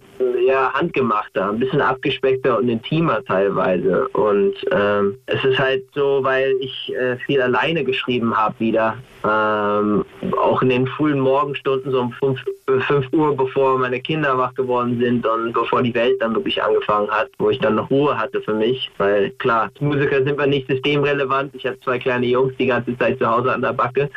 ja, 0.46 0.74
handgemachter, 0.74 1.50
ein 1.50 1.60
bisschen 1.60 1.82
abgespeckter 1.82 2.58
und 2.58 2.70
intimer 2.70 3.24
teilweise. 3.24 4.08
Und 4.10 4.54
ähm, 4.72 5.16
es 5.28 5.44
ist 5.46 5.58
halt 5.58 5.84
so, 5.94 6.20
weil 6.24 6.56
ich 6.60 6.94
äh, 6.96 7.18
viel 7.18 7.42
alleine 7.42 7.84
geschrieben 7.84 8.36
habe 8.36 8.56
wieder. 8.60 8.98
Ähm, 9.24 10.04
auch 10.38 10.62
in 10.62 10.70
den 10.70 10.88
frühen 10.88 11.20
Morgenstunden, 11.20 11.92
so 11.92 12.02
um 12.02 12.12
5, 12.14 12.40
5 12.86 13.14
Uhr, 13.14 13.36
bevor 13.36 13.78
meine 13.78 14.00
Kinder 14.00 14.38
wach 14.38 14.54
geworden 14.56 15.00
sind 15.00 15.26
und 15.26 15.54
bevor 15.54 15.82
die 15.82 15.94
Welt 15.94 16.18
dann 16.20 16.36
wirklich 16.36 16.62
angefangen 16.62 17.10
hat, 17.10 17.30
wo 17.38 17.50
ich 17.50 17.60
dann 17.60 17.76
noch 17.76 17.90
Ruhe 17.90 18.18
hatte 18.18 18.42
für 18.42 18.54
mich. 18.54 18.90
Weil 18.98 19.30
klar, 19.32 19.70
Musiker 19.80 20.24
sind 20.24 20.38
wir 20.38 20.48
nicht 20.48 20.68
systemrelevant. 20.68 21.56
Ich 21.56 21.66
habe 21.66 21.80
zwei 21.82 22.00
kleine 22.00 22.26
Jungs 22.26 22.54
die 22.58 22.68
ganze 22.68 22.98
Zeit 22.98 23.20
zu 23.20 23.30
Hause 23.30 23.54
an 23.54 23.62
der 23.62 23.74
Backe, 23.74 24.10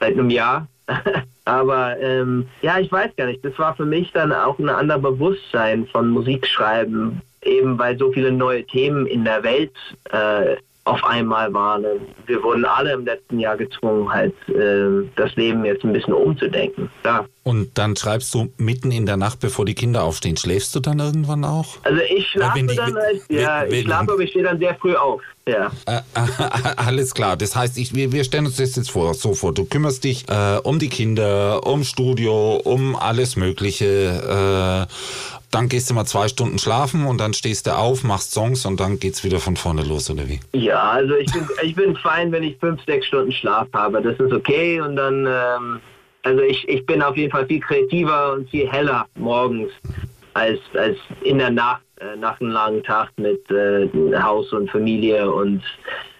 seit 0.00 0.12
einem 0.12 0.30
Jahr. 0.30 0.66
Aber 1.44 1.98
ähm, 2.00 2.46
ja, 2.62 2.78
ich 2.78 2.90
weiß 2.90 3.14
gar 3.16 3.26
nicht. 3.26 3.44
Das 3.44 3.58
war 3.58 3.74
für 3.76 3.84
mich 3.84 4.12
dann 4.12 4.32
auch 4.32 4.58
ein 4.58 4.68
anderes 4.68 5.02
Bewusstsein 5.02 5.86
von 5.86 6.10
Musikschreiben, 6.10 7.20
eben 7.42 7.78
weil 7.78 7.96
so 7.98 8.12
viele 8.12 8.32
neue 8.32 8.64
Themen 8.64 9.06
in 9.06 9.24
der 9.24 9.42
Welt 9.42 9.72
äh, 10.10 10.56
auf 10.86 11.04
einmal 11.04 11.52
waren. 11.52 11.84
Wir 12.26 12.42
wurden 12.42 12.64
alle 12.64 12.92
im 12.92 13.04
letzten 13.04 13.40
Jahr 13.40 13.56
gezwungen, 13.56 14.08
halt 14.08 14.34
äh, 14.48 15.04
das 15.16 15.34
Leben 15.34 15.64
jetzt 15.64 15.84
ein 15.84 15.92
bisschen 15.92 16.14
umzudenken. 16.14 16.88
Ja. 17.04 17.26
Und 17.42 17.76
dann 17.76 17.96
schreibst 17.96 18.32
du 18.34 18.52
mitten 18.56 18.92
in 18.92 19.04
der 19.04 19.16
Nacht, 19.16 19.40
bevor 19.40 19.64
die 19.64 19.74
Kinder 19.74 20.04
aufstehen. 20.04 20.36
Schläfst 20.36 20.74
du 20.76 20.80
dann 20.80 21.00
irgendwann 21.00 21.44
auch? 21.44 21.76
Also 21.82 22.00
ich 22.08 22.28
schlafe 22.28 22.60
die, 22.60 22.76
dann, 22.76 22.94
halt, 22.94 23.22
ja, 23.28 23.64
wenn, 23.64 23.72
ich 23.72 23.82
schlafe, 23.82 24.12
aber 24.12 24.22
ich 24.22 24.30
stehe 24.30 24.44
dann 24.44 24.60
sehr 24.60 24.76
früh 24.76 24.94
auf. 24.94 25.22
Ja. 25.48 25.72
Äh, 25.86 25.96
äh, 25.96 26.00
alles 26.76 27.14
klar. 27.14 27.36
Das 27.36 27.56
heißt, 27.56 27.78
ich, 27.78 27.92
wir, 27.92 28.12
wir 28.12 28.22
stellen 28.22 28.46
uns 28.46 28.56
das 28.56 28.76
jetzt 28.76 28.90
vor, 28.92 29.14
so 29.14 29.34
vor. 29.34 29.54
Du 29.54 29.64
kümmerst 29.64 30.04
dich 30.04 30.28
äh, 30.28 30.58
um 30.62 30.78
die 30.78 30.88
Kinder, 30.88 31.66
um 31.66 31.82
Studio, 31.82 32.60
um 32.62 32.94
alles 32.94 33.34
Mögliche. 33.34 34.86
Dann 35.56 35.70
gehst 35.70 35.88
du 35.88 35.94
mal 35.94 36.04
zwei 36.04 36.28
Stunden 36.28 36.58
schlafen 36.58 37.06
und 37.06 37.18
dann 37.18 37.32
stehst 37.32 37.66
du 37.66 37.70
auf, 37.70 38.04
machst 38.04 38.32
Songs 38.32 38.66
und 38.66 38.78
dann 38.78 38.98
geht's 38.98 39.24
wieder 39.24 39.38
von 39.38 39.56
vorne 39.56 39.82
los, 39.84 40.10
oder 40.10 40.28
wie? 40.28 40.38
Ja, 40.52 40.90
also 40.90 41.14
ich 41.14 41.32
bin, 41.32 41.48
ich 41.62 41.74
bin 41.74 41.96
fein, 41.96 42.30
wenn 42.30 42.42
ich 42.42 42.58
fünf, 42.58 42.84
sechs 42.84 43.06
Stunden 43.06 43.32
Schlaf 43.32 43.66
habe. 43.72 44.02
Das 44.02 44.20
ist 44.20 44.34
okay 44.34 44.82
und 44.82 44.96
dann, 44.96 45.26
ähm, 45.26 45.80
also 46.24 46.42
ich, 46.42 46.68
ich 46.68 46.84
bin 46.84 47.00
auf 47.00 47.16
jeden 47.16 47.30
Fall 47.30 47.46
viel 47.46 47.60
kreativer 47.60 48.34
und 48.34 48.50
viel 48.50 48.70
heller 48.70 49.06
morgens 49.14 49.70
als, 50.34 50.60
als 50.74 50.98
in 51.22 51.38
der 51.38 51.52
Nacht, 51.52 51.80
äh, 52.00 52.16
nach 52.18 52.38
einem 52.38 52.50
langen 52.50 52.82
Tag 52.82 53.08
mit 53.16 53.40
äh, 53.50 53.88
Haus 54.20 54.52
und 54.52 54.70
Familie 54.70 55.30
und 55.32 55.62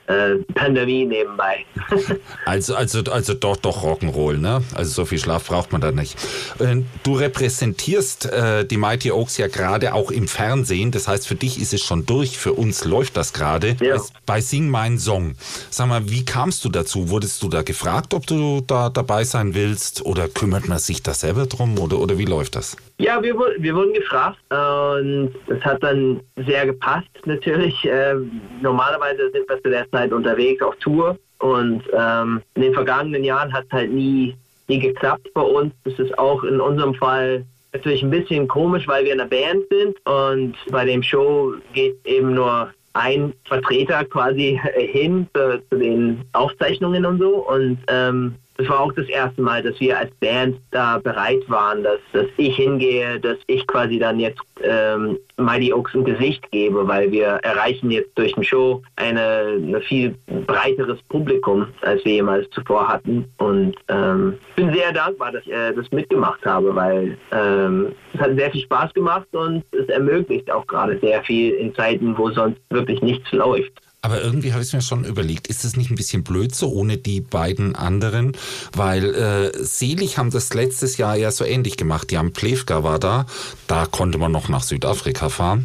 äh, 0.07 0.37
Pandemie 0.55 1.05
nebenbei. 1.05 1.65
also, 2.47 2.75
also, 2.75 3.03
also 3.11 3.35
doch, 3.35 3.57
doch 3.57 3.83
Rock'n'Roll, 3.83 4.39
ne? 4.39 4.63
Also 4.75 4.91
so 4.91 5.05
viel 5.05 5.19
Schlaf 5.19 5.47
braucht 5.47 5.73
man 5.73 5.81
da 5.81 5.93
nicht. 5.93 6.17
Äh, 6.59 6.83
du 7.03 7.15
repräsentierst 7.15 8.27
äh, 8.27 8.65
die 8.65 8.77
Mighty 8.77 9.11
Oaks 9.11 9.39
ja 9.39 9.49
gerade 9.49 9.95
auch 9.95 10.11
im 10.11 10.29
Fernsehen. 10.29 10.91
Das 10.91 11.09
heißt, 11.09 11.27
für 11.27 11.35
dich 11.35 11.61
ist 11.61 11.73
es 11.73 11.83
schon 11.83 12.07
durch, 12.07 12.39
für 12.39 12.53
uns 12.53 12.85
läuft 12.85 13.17
das 13.17 13.33
gerade. 13.33 13.77
Ja. 13.81 14.01
Bei 14.27 14.41
Sing 14.41 14.69
Mein 14.69 14.99
Song. 14.99 15.35
Sag 15.71 15.89
mal, 15.89 16.09
wie 16.09 16.25
kamst 16.25 16.65
du 16.65 16.69
dazu? 16.69 17.11
Wurdest 17.11 17.43
du 17.43 17.49
da 17.49 17.63
gefragt, 17.63 18.15
ob 18.15 18.27
du 18.27 18.61
da 18.67 18.91
dabei 18.91 19.25
sein 19.25 19.55
willst? 19.55 20.05
Oder 20.05 20.29
kümmert 20.29 20.69
man 20.69 20.79
sich 20.79 21.03
da 21.03 21.15
selber 21.15 21.47
drum? 21.47 21.79
Oder, 21.79 21.99
oder 21.99 22.19
wie 22.19 22.25
läuft 22.25 22.57
das? 22.57 22.77
Ja, 22.99 23.23
wir, 23.23 23.35
wir 23.35 23.75
wurden 23.75 23.93
gefragt 23.93 24.39
und 24.51 25.35
es 25.49 25.63
hat 25.63 25.83
dann 25.83 26.21
sehr 26.47 26.67
gepasst 26.67 27.09
natürlich. 27.25 27.75
Ähm, 27.85 28.41
normalerweise 28.63 29.31
sind 29.33 29.49
wir 29.49 29.63
zu 29.63 29.71
der 29.71 29.87
Zeit 29.97 30.13
unterwegs 30.13 30.63
auf 30.63 30.77
Tour. 30.77 31.19
Und 31.39 31.83
ähm, 31.93 32.43
in 32.55 32.63
den 32.63 32.75
vergangenen 32.75 33.25
Jahren 33.25 33.53
hat 33.53 33.65
es 33.67 33.73
halt 33.73 33.93
nie, 33.93 34.35
nie 34.69 34.79
geklappt 34.79 35.29
bei 35.35 35.43
uns. 35.43 35.73
Das 35.85 35.99
ist 35.99 36.19
auch 36.19 36.45
in 36.45 36.61
unserem 36.61 36.95
Fall 36.95 37.45
natürlich 37.73 38.03
ein 38.03 38.11
bisschen 38.11 38.49
komisch, 38.49 38.87
weil 38.89 39.05
wir 39.05 39.13
in 39.13 39.21
einer 39.21 39.29
Band 39.29 39.65
sind. 39.71 39.97
Und 40.07 40.55
bei 40.71 40.85
dem 40.85 41.03
Show 41.03 41.55
geht 41.73 41.97
eben 42.05 42.35
nur 42.35 42.71
ein 42.95 43.35
Vertreter 43.45 44.05
quasi 44.05 44.61
hin 44.77 45.29
zu, 45.35 45.63
zu 45.71 45.79
den 45.79 46.23
Aufzeichnungen 46.33 47.05
und 47.05 47.19
so. 47.19 47.47
Und 47.47 47.79
ähm, 47.89 48.35
das 48.57 48.69
war 48.69 48.81
auch 48.81 48.93
das 48.93 49.09
erste 49.09 49.43
Mal, 49.43 49.63
dass 49.63 49.79
wir 49.81 49.99
als 49.99 50.11
Band 50.21 50.57
da 50.71 50.99
bereit 50.99 51.49
waren, 51.49 51.83
dass, 51.83 52.01
dass 52.13 52.27
ich 52.37 52.57
hingehe, 52.57 53.21
dass 53.21 53.37
ich 53.47 53.67
quasi 53.67 53.99
dann 53.99 54.19
jetzt 54.19 54.41
ähm, 54.63 55.19
Mighty 55.37 55.73
Oaks 55.73 55.95
ein 55.95 56.05
Gesicht 56.05 56.51
gebe, 56.51 56.87
weil 56.89 57.13
wir 57.13 57.27
erreichen 57.43 57.91
jetzt 57.91 58.17
durch 58.17 58.33
den 58.35 58.45
Show 58.45 58.83
eine, 58.97 59.59
eine 59.63 59.81
viel 59.83 60.15
breiteres 60.47 61.03
Publikum, 61.03 61.67
als 61.83 62.05
wir 62.05 62.15
jemals 62.15 62.49
zuvor 62.51 62.89
hatten. 62.89 63.27
Und 63.39 63.77
ähm, 63.89 64.39
bin 64.57 64.73
sehr 64.73 64.93
dankbar, 64.93 65.33
dass 65.33 65.43
ich 65.43 65.53
äh, 65.53 65.73
das 65.73 65.91
mitgemacht 65.91 66.45
habe, 66.47 66.75
weil 66.75 67.19
ähm, 67.33 67.93
es 68.15 68.21
hat 68.21 68.37
sehr 68.37 68.51
viel 68.51 68.63
Spaß 68.63 68.95
gemacht 68.95 69.29
und 69.33 69.65
es 69.73 69.89
ermöglicht 69.89 70.51
auch 70.51 70.67
gerade 70.67 70.99
sehr 71.01 71.23
viel 71.25 71.53
in 71.55 71.75
Zeiten, 71.75 72.17
wo 72.17 72.31
sonst 72.31 72.61
wirklich 72.71 73.03
nichts 73.03 73.31
läuft. 73.33 73.86
Aber 74.03 74.23
irgendwie 74.23 74.53
habe 74.53 74.63
ich 74.63 74.73
mir 74.73 74.83
schon 74.83 75.05
überlegt, 75.05 75.49
ist 75.49 75.65
es 75.65 75.77
nicht 75.77 75.91
ein 75.91 75.97
bisschen 75.97 76.23
blöd 76.23 76.55
so 76.55 76.71
ohne 76.71 76.97
die 76.97 77.21
beiden 77.21 77.75
anderen? 77.75 78.37
Weil 78.73 79.15
äh, 79.15 79.65
Selig 79.65 80.17
haben 80.17 80.31
das 80.31 80.55
letztes 80.55 80.97
Jahr 80.97 81.17
ja 81.17 81.33
so 81.33 81.45
ähnlich 81.45 81.77
gemacht. 81.77 82.13
Haben 82.17 82.33
Plevka 82.33 82.85
war 82.85 83.01
da, 83.01 83.27
da 83.67 83.87
konnte 83.87 84.19
man 84.19 84.31
noch 84.31 84.49
nach 84.49 84.63
Südafrika 84.63 85.29
fahren. 85.29 85.65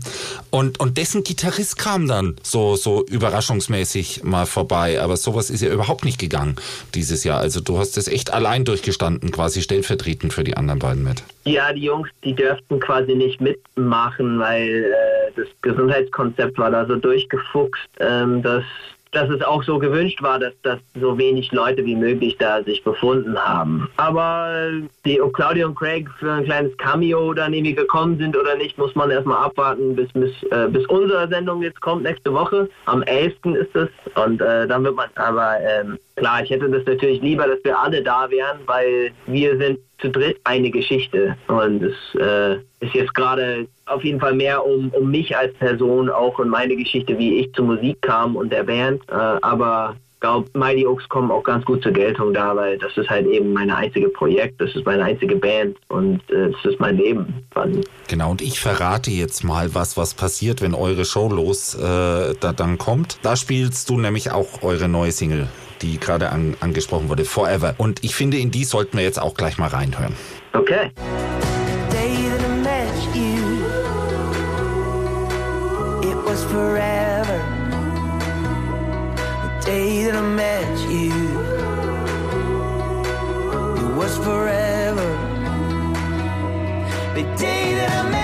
Und, 0.50 0.80
und 0.80 0.98
dessen 0.98 1.24
Gitarrist 1.24 1.78
kam 1.78 2.08
dann 2.08 2.36
so, 2.42 2.76
so 2.76 3.06
überraschungsmäßig 3.06 4.24
mal 4.24 4.48
vorbei. 4.48 5.00
Aber 5.02 5.18
sowas 5.18 5.50
ist 5.50 5.62
ja 5.62 5.72
überhaupt 5.72 6.04
nicht 6.04 6.20
gegangen 6.20 6.56
dieses 6.96 7.24
Jahr. 7.24 7.40
Also 7.40 7.62
du 7.62 7.78
hast 7.78 7.96
es 7.98 8.08
echt 8.08 8.34
allein 8.34 8.66
durchgestanden, 8.66 9.32
quasi 9.32 9.62
stellvertretend 9.62 10.34
für 10.34 10.44
die 10.44 10.58
anderen 10.58 10.80
beiden 10.80 11.04
mit. 11.04 11.24
Ja, 11.44 11.74
die 11.74 11.82
Jungs, 11.82 12.10
die 12.24 12.36
dürften 12.36 12.80
quasi 12.80 13.16
nicht 13.16 13.42
mitmachen, 13.42 14.40
weil 14.40 14.86
äh, 14.86 15.32
das 15.36 15.48
Gesundheitskonzept 15.62 16.58
war 16.58 16.70
da 16.70 16.86
so 16.86 16.96
durchgefuchst. 16.96 17.90
Ähm, 18.22 18.42
dass, 18.42 18.64
dass 19.12 19.30
es 19.30 19.42
auch 19.42 19.62
so 19.64 19.78
gewünscht 19.78 20.22
war, 20.22 20.40
dass, 20.40 20.54
dass 20.62 20.80
so 21.00 21.18
wenig 21.18 21.52
Leute 21.52 21.86
wie 21.86 21.96
möglich 21.96 22.38
da 22.38 22.64
sich 22.64 22.82
befunden 22.84 23.38
haben. 23.38 23.90
Aber 23.98 24.70
die, 25.06 25.22
ob 25.22 25.34
Claudia 25.34 25.68
und 25.68 25.76
Craig 25.76 26.10
für 26.18 26.32
ein 26.32 26.46
kleines 26.46 26.76
Cameo 26.78 27.34
dann 27.34 27.54
irgendwie 27.54 27.76
gekommen 27.76 28.18
sind 28.18 28.38
oder 28.38 28.56
nicht, 28.56 28.78
muss 28.78 28.96
man 28.96 29.12
erstmal 29.12 29.44
abwarten, 29.44 29.96
bis, 29.96 30.12
bis, 30.14 30.32
äh, 30.52 30.68
bis 30.70 30.86
unsere 30.88 31.28
Sendung 31.28 31.62
jetzt 31.62 31.82
kommt, 31.82 32.04
nächste 32.04 32.32
Woche. 32.34 32.70
Am 32.86 33.04
11. 33.04 33.34
ist 33.60 33.76
es. 33.76 33.90
Und 34.16 34.42
äh, 34.42 34.66
dann 34.68 34.84
wird 34.86 34.96
man, 34.96 35.10
aber 35.16 35.58
ähm, 35.60 35.98
klar, 36.16 36.42
ich 36.44 36.50
hätte 36.50 36.70
das 36.70 36.86
natürlich 36.86 37.22
lieber, 37.22 37.48
dass 37.48 37.60
wir 37.64 37.78
alle 37.78 38.02
da 38.02 38.30
wären, 38.30 38.60
weil 38.66 39.12
wir 39.26 39.58
sind 39.58 39.80
zu 40.00 40.10
dritt 40.10 40.40
eine 40.46 40.72
Geschichte. 40.72 41.36
Und 41.48 41.84
es 41.84 42.16
äh, 42.16 42.56
ist 42.80 42.94
jetzt 42.94 43.14
gerade 43.14 43.68
auf 43.92 44.04
jeden 44.04 44.20
Fall 44.20 44.34
mehr 44.34 44.66
um, 44.66 44.90
um 44.90 45.12
mich 45.12 45.36
als 45.36 45.54
Person, 45.56 46.10
auch 46.10 46.40
und 46.40 46.50
meine 46.50 46.76
Geschichte, 46.76 47.18
wie 47.18 47.40
ich 47.40 47.54
zur 47.54 47.66
Musik 47.66 48.02
kam 48.02 48.36
und 48.36 48.52
der 48.52 48.64
Band. 48.64 49.02
Äh, 49.10 49.14
aber 49.14 49.96
ich 50.14 50.20
glaube, 50.22 50.48
Mighty 50.54 50.86
Oaks 50.86 51.10
kommen 51.10 51.32
auch 51.32 51.44
ganz 51.44 51.66
gut 51.66 51.82
zur 51.82 51.94
Geltung 51.94 52.34
da, 52.34 52.56
weil 52.56 52.78
das 52.78 52.96
ist 52.96 53.10
halt 53.10 53.26
eben 53.26 53.54
mein 53.54 53.72
einziges 53.72 54.14
Projekt, 54.14 54.62
das 54.62 54.76
ist 54.76 54.86
meine 54.86 55.04
einzige 55.04 55.36
Band 55.36 55.78
und 55.88 56.22
äh, 56.30 56.52
das 56.52 56.74
ist 56.74 56.80
mein 56.80 56.98
Leben. 56.98 57.44
Genau, 58.08 58.32
und 58.32 58.42
ich 58.42 58.60
verrate 58.60 59.10
jetzt 59.10 59.44
mal 59.44 59.74
was, 59.74 59.98
was 59.98 60.14
passiert, 60.14 60.62
wenn 60.62 60.76
eure 60.76 61.06
Show 61.06 61.30
los 61.30 61.74
äh, 61.74 62.36
da 62.40 62.54
dann 62.54 62.78
kommt. 62.78 63.18
Da 63.24 63.36
spielst 63.36 63.90
du 63.90 64.00
nämlich 64.00 64.32
auch 64.32 64.62
eure 64.62 64.88
neue 64.88 65.12
Single, 65.12 65.48
die 65.82 66.00
gerade 66.00 66.30
an, 66.30 66.56
angesprochen 66.60 67.10
wurde, 67.10 67.26
Forever. 67.26 67.74
Und 67.78 68.04
ich 68.04 68.16
finde, 68.16 68.38
in 68.38 68.52
die 68.52 68.64
sollten 68.64 68.98
wir 68.98 69.04
jetzt 69.04 69.20
auch 69.20 69.34
gleich 69.34 69.58
mal 69.58 69.70
reinhören. 69.70 70.16
Okay. 70.54 70.92
Was 76.42 76.52
forever. 76.52 77.40
The 79.44 79.66
day 79.66 80.06
that 80.06 80.16
I 80.16 80.22
met 80.22 80.80
you, 80.90 81.12
it 83.78 83.96
was 83.96 84.18
forever. 84.18 85.10
The 87.16 87.24
day 87.38 87.76
that 87.76 88.06
I 88.06 88.10
met 88.10 88.21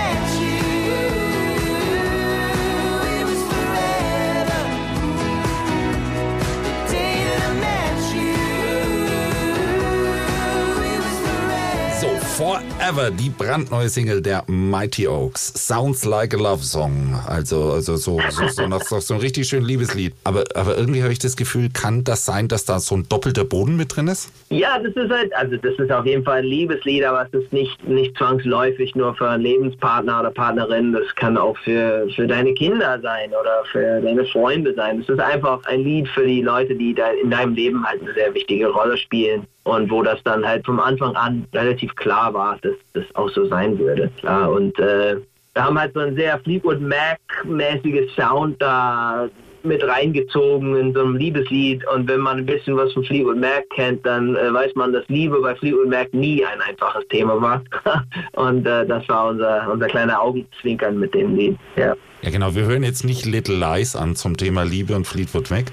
Forever, 12.58 13.12
die 13.12 13.30
brandneue 13.30 13.90
Single 13.90 14.22
der 14.22 14.44
Mighty 14.48 15.08
Oaks. 15.08 15.54
Sounds 15.56 16.06
like 16.06 16.34
a 16.34 16.38
love 16.38 16.64
song. 16.64 17.16
Also, 17.28 17.72
also 17.72 17.98
so, 17.98 18.20
so, 18.30 18.48
so, 18.48 18.68
nach, 18.68 18.82
so 18.82 19.14
ein 19.14 19.20
richtig 19.20 19.48
schönes 19.48 19.68
Liebeslied. 19.68 20.14
Aber, 20.24 20.44
aber 20.56 20.78
irgendwie 20.78 21.04
habe 21.04 21.12
ich 21.12 21.20
das 21.20 21.36
Gefühl, 21.36 21.70
kann 21.72 22.04
das 22.04 22.26
sein, 22.26 22.48
dass 22.48 22.66
da 22.66 22.80
so 22.80 22.96
ein 22.96 23.08
doppelter 23.10 23.44
Boden 23.44 23.76
mit 23.76 23.96
drin 23.96 24.08
ist? 24.08 24.32
Ja, 24.50 24.80
das 24.80 24.96
ist 24.96 25.12
halt, 25.12 25.36
also 25.36 25.58
das 25.58 25.74
ist 25.78 25.92
auf 25.92 26.06
jeden 26.06 26.24
Fall 26.24 26.40
ein 26.40 26.46
Liebeslied, 26.46 27.04
aber 27.04 27.28
es 27.32 27.42
ist 27.42 27.54
nicht, 27.54 27.88
nicht 27.88 28.18
zwangsläufig 28.18 28.96
nur 28.96 29.14
für 29.16 29.30
einen 29.30 29.44
Lebenspartner 29.44 30.22
oder 30.22 30.32
Partnerin. 30.32 30.94
Das 30.94 31.14
kann 31.16 31.38
auch 31.38 31.58
für, 31.60 32.08
für 32.16 32.26
deine 32.26 32.54
Kinder 32.54 33.00
sein 33.02 33.30
oder 33.30 33.64
für 33.72 34.02
deine 34.02 34.26
Freunde 34.26 34.74
sein. 34.74 35.02
Es 35.02 35.10
ist 35.10 35.20
einfach 35.20 35.64
ein 35.66 35.82
Lied 35.82 36.08
für 36.08 36.26
die 36.26 36.42
Leute, 36.42 36.74
die 36.74 36.96
da 36.96 37.10
in 37.22 37.30
deinem 37.30 37.54
Leben 37.54 37.86
halt 37.86 38.02
eine 38.02 38.14
sehr 38.14 38.34
wichtige 38.34 38.68
Rolle 38.68 38.98
spielen 38.98 39.46
und 39.68 39.92
wo 39.92 40.02
das 40.02 40.24
dann 40.24 40.48
halt 40.48 40.66
vom 40.66 40.80
Anfang 40.80 41.16
an 41.16 41.46
relativ 41.54 41.94
klar 41.96 42.34
war, 42.34 42.58
dass 42.62 42.76
das 42.94 43.04
auch 43.16 43.30
so 43.30 43.46
sein 43.48 43.78
würde. 43.78 44.10
Klar. 44.20 44.50
Und 44.52 44.80
äh, 44.80 45.18
wir 45.54 45.64
haben 45.64 45.80
halt 45.80 45.94
so 45.94 46.00
ein 46.00 46.16
sehr 46.16 46.40
Fleetwood 46.40 46.80
Mac-mäßiges 46.80 48.16
Sound 48.16 48.62
da 48.62 49.28
mit 49.64 49.84
reingezogen 49.84 50.76
in 50.78 50.94
so 50.94 51.02
einem 51.02 51.18
Liebeslied 51.18 51.86
und 51.88 52.08
wenn 52.08 52.22
man 52.22 52.38
ein 52.38 52.46
bisschen 52.46 52.78
was 52.78 52.94
von 52.94 53.04
Fleetwood 53.04 53.38
Mac 53.38 53.70
kennt, 53.72 54.06
dann 54.06 54.36
äh, 54.36 54.54
weiß 54.54 54.76
man, 54.76 54.94
dass 54.94 55.04
Liebe 55.10 55.42
bei 55.42 55.56
Fleetwood 55.56 55.90
Mac 55.90 56.14
nie 56.14 56.46
ein 56.46 56.62
einfaches 56.62 57.06
Thema 57.10 57.42
war 57.42 57.62
und 58.34 58.66
äh, 58.66 58.86
das 58.86 59.10
war 59.10 59.30
unser, 59.30 59.70
unser 59.70 59.88
kleiner 59.88 60.22
Augenzwinkern 60.22 60.98
mit 60.98 61.14
dem 61.14 61.36
Lied. 61.36 61.58
Ja. 61.76 61.96
Ja, 62.22 62.32
genau. 62.32 62.56
Wir 62.56 62.66
hören 62.66 62.84
jetzt 62.84 63.04
nicht 63.04 63.26
Little 63.26 63.56
Lies 63.56 63.96
an 63.96 64.16
zum 64.16 64.38
Thema 64.38 64.64
Liebe 64.64 64.96
und 64.96 65.06
Fleetwood 65.06 65.52
Mac. 65.52 65.66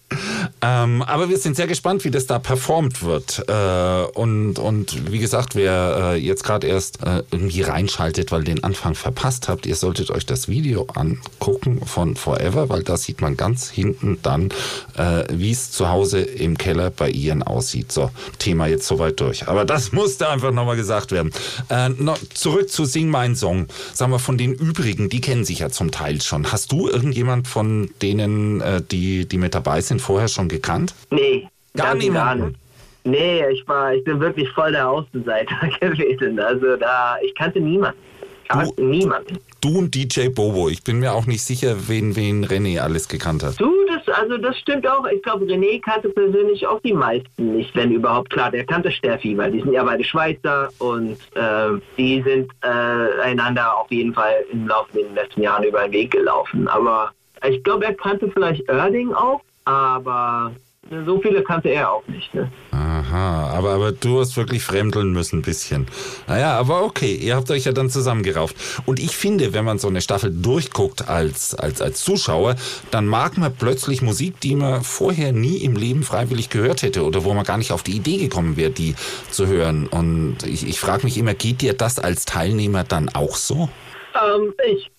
Äh, 0.60 0.84
Ähm, 0.84 1.02
aber 1.02 1.28
wir 1.28 1.38
sind 1.38 1.56
sehr 1.56 1.66
gespannt, 1.66 2.04
wie 2.04 2.10
das 2.10 2.26
da 2.26 2.38
performt 2.38 3.02
wird. 3.02 3.44
Äh, 3.48 4.18
und, 4.18 4.58
und 4.58 5.12
wie 5.12 5.18
gesagt, 5.18 5.54
wer 5.54 6.12
äh, 6.14 6.16
jetzt 6.16 6.44
gerade 6.44 6.66
erst 6.66 7.02
äh, 7.02 7.22
irgendwie 7.30 7.62
reinschaltet, 7.62 8.32
weil 8.32 8.44
den 8.44 8.64
Anfang 8.64 8.94
verpasst 8.94 9.48
habt, 9.48 9.66
ihr 9.66 9.76
solltet 9.76 10.10
euch 10.10 10.26
das 10.26 10.48
Video 10.48 10.86
angucken 10.94 11.80
von 11.84 12.16
Forever, 12.16 12.68
weil 12.68 12.82
da 12.82 12.96
sieht 12.96 13.20
man 13.20 13.36
ganz 13.36 13.70
hinten 13.70 14.18
dann, 14.22 14.50
äh, 14.96 15.24
wie 15.30 15.50
es 15.50 15.70
zu 15.70 15.88
Hause 15.88 16.20
im 16.20 16.58
Keller 16.58 16.90
bei 16.90 17.10
Ian 17.10 17.42
aussieht. 17.42 17.92
So, 17.92 18.10
Thema 18.38 18.66
jetzt 18.66 18.86
soweit 18.86 19.20
durch. 19.20 19.48
Aber 19.48 19.64
das 19.64 19.92
musste 19.92 20.28
einfach 20.28 20.52
nochmal 20.52 20.76
gesagt 20.76 21.12
werden. 21.12 21.32
Äh, 21.68 21.90
noch 21.90 22.18
zurück 22.34 22.70
zu 22.70 22.84
Sing 22.84 23.08
Mein 23.08 23.36
Song. 23.36 23.66
Sagen 23.92 24.12
wir 24.12 24.18
von 24.18 24.38
den 24.38 24.54
übrigen, 24.54 25.08
die 25.08 25.20
kennen 25.20 25.44
sich 25.44 25.60
ja 25.60 25.70
zum 25.70 25.90
Teil 25.90 26.20
schon. 26.20 26.50
Hast 26.50 26.72
du 26.72 26.88
irgendjemand 26.88 27.48
von 27.48 27.90
denen, 28.02 28.60
äh, 28.60 28.82
die, 28.82 29.26
die 29.26 29.38
mit 29.38 29.54
dabei 29.54 29.80
sind, 29.80 30.00
vorher 30.04 30.28
schon 30.28 30.48
gekannt? 30.48 30.94
Nee. 31.10 31.48
Gar 31.76 31.96
niemand. 31.96 32.56
Nee, 33.04 33.46
ich 33.50 33.66
war, 33.68 33.94
ich 33.94 34.02
bin 34.04 34.18
wirklich 34.20 34.48
voll 34.50 34.72
der 34.72 34.88
Außenseiter 34.88 35.68
gewesen. 35.80 36.38
Also 36.38 36.76
da, 36.76 37.16
ich 37.22 37.34
kannte 37.34 37.60
niemanden. 37.60 37.98
Du, 38.48 38.82
niemanden. 38.82 39.38
Du 39.60 39.78
und 39.78 39.94
DJ 39.94 40.28
Bobo. 40.28 40.68
Ich 40.68 40.84
bin 40.84 40.98
mir 40.98 41.12
auch 41.12 41.26
nicht 41.26 41.42
sicher, 41.42 41.88
wen, 41.88 42.14
wen 42.16 42.44
René 42.44 42.80
alles 42.80 43.08
gekannt 43.08 43.42
hat. 43.42 43.58
Du, 43.58 43.72
das, 43.86 44.14
also 44.14 44.36
das 44.36 44.58
stimmt 44.58 44.86
auch. 44.86 45.06
Ich 45.06 45.22
glaube, 45.22 45.46
René 45.46 45.80
kannte 45.80 46.10
persönlich 46.10 46.66
auch 46.66 46.80
die 46.82 46.92
meisten 46.92 47.56
nicht, 47.56 47.74
wenn 47.74 47.90
überhaupt. 47.90 48.30
Klar, 48.30 48.50
der 48.50 48.64
kannte 48.64 48.90
Steffi, 48.90 49.36
weil 49.36 49.52
die 49.52 49.60
sind 49.60 49.72
ja 49.72 49.82
beide 49.82 50.04
Schweizer 50.04 50.68
und 50.78 51.16
äh, 51.34 51.80
die 51.96 52.22
sind 52.22 52.50
äh, 52.62 53.22
einander 53.22 53.76
auf 53.76 53.90
jeden 53.90 54.12
Fall 54.12 54.34
im 54.52 54.68
Laufe 54.68 54.90
der 54.94 55.10
letzten 55.22 55.42
Jahren 55.42 55.64
über 55.64 55.82
den 55.84 55.92
Weg 55.92 56.10
gelaufen. 56.10 56.68
Aber 56.68 57.12
ich 57.48 57.62
glaube, 57.64 57.86
er 57.86 57.94
kannte 57.94 58.30
vielleicht 58.30 58.68
Erding 58.68 59.12
auch, 59.12 59.40
aber 59.64 60.52
so 61.06 61.20
viele 61.20 61.42
kannte 61.42 61.70
er 61.70 61.90
auch 61.90 62.06
nicht. 62.08 62.34
Ne? 62.34 62.50
Aha, 62.70 63.50
aber, 63.50 63.70
aber 63.70 63.92
du 63.92 64.20
hast 64.20 64.36
wirklich 64.36 64.62
fremdeln 64.62 65.12
müssen 65.12 65.38
ein 65.38 65.42
bisschen. 65.42 65.86
Naja, 66.26 66.58
aber 66.58 66.84
okay, 66.84 67.14
ihr 67.14 67.36
habt 67.36 67.50
euch 67.50 67.64
ja 67.64 67.72
dann 67.72 67.88
zusammengerauft. 67.88 68.56
Und 68.84 68.98
ich 68.98 69.16
finde, 69.16 69.54
wenn 69.54 69.64
man 69.64 69.78
so 69.78 69.88
eine 69.88 70.02
Staffel 70.02 70.30
durchguckt 70.30 71.08
als, 71.08 71.54
als, 71.54 71.80
als 71.80 72.04
Zuschauer, 72.04 72.56
dann 72.90 73.06
mag 73.06 73.38
man 73.38 73.54
plötzlich 73.54 74.02
Musik, 74.02 74.40
die 74.40 74.56
man 74.56 74.82
vorher 74.82 75.32
nie 75.32 75.58
im 75.58 75.76
Leben 75.76 76.02
freiwillig 76.02 76.50
gehört 76.50 76.82
hätte 76.82 77.04
oder 77.04 77.24
wo 77.24 77.32
man 77.32 77.44
gar 77.44 77.58
nicht 77.58 77.72
auf 77.72 77.82
die 77.82 77.96
Idee 77.96 78.18
gekommen 78.18 78.56
wäre, 78.56 78.70
die 78.70 78.94
zu 79.30 79.46
hören. 79.46 79.86
Und 79.86 80.38
ich, 80.44 80.68
ich 80.68 80.78
frage 80.78 81.04
mich 81.04 81.16
immer, 81.16 81.34
geht 81.34 81.62
dir 81.62 81.72
das 81.72 81.98
als 81.98 82.26
Teilnehmer 82.26 82.84
dann 82.84 83.08
auch 83.08 83.36
so? 83.36 83.68
Ähm, 84.14 84.52
ich 84.70 84.90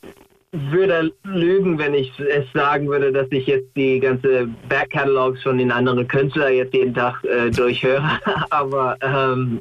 würde 0.72 1.12
lügen, 1.24 1.78
wenn 1.78 1.94
ich 1.94 2.12
es 2.20 2.46
sagen 2.54 2.88
würde, 2.88 3.12
dass 3.12 3.28
ich 3.32 3.48
jetzt 3.48 3.76
die 3.76 4.00
ganze 4.00 4.48
Backcatalogs 4.70 5.44
von 5.44 5.58
den 5.58 5.72
anderen 5.72 6.08
Künstlern 6.08 6.54
jetzt 6.54 6.74
jeden 6.74 6.94
Tag 6.94 7.24
äh, 7.24 7.50
durchhöre. 7.50 8.04
Aber 8.50 8.98
ähm, 9.02 9.60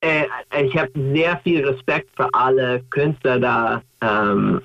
äh, 0.00 0.24
ich 0.64 0.76
habe 0.76 0.90
sehr 1.12 1.38
viel 1.38 1.66
Respekt 1.66 2.10
für 2.16 2.28
alle 2.32 2.82
Künstler 2.90 3.38
da 3.38 3.82
ähm, 4.00 4.60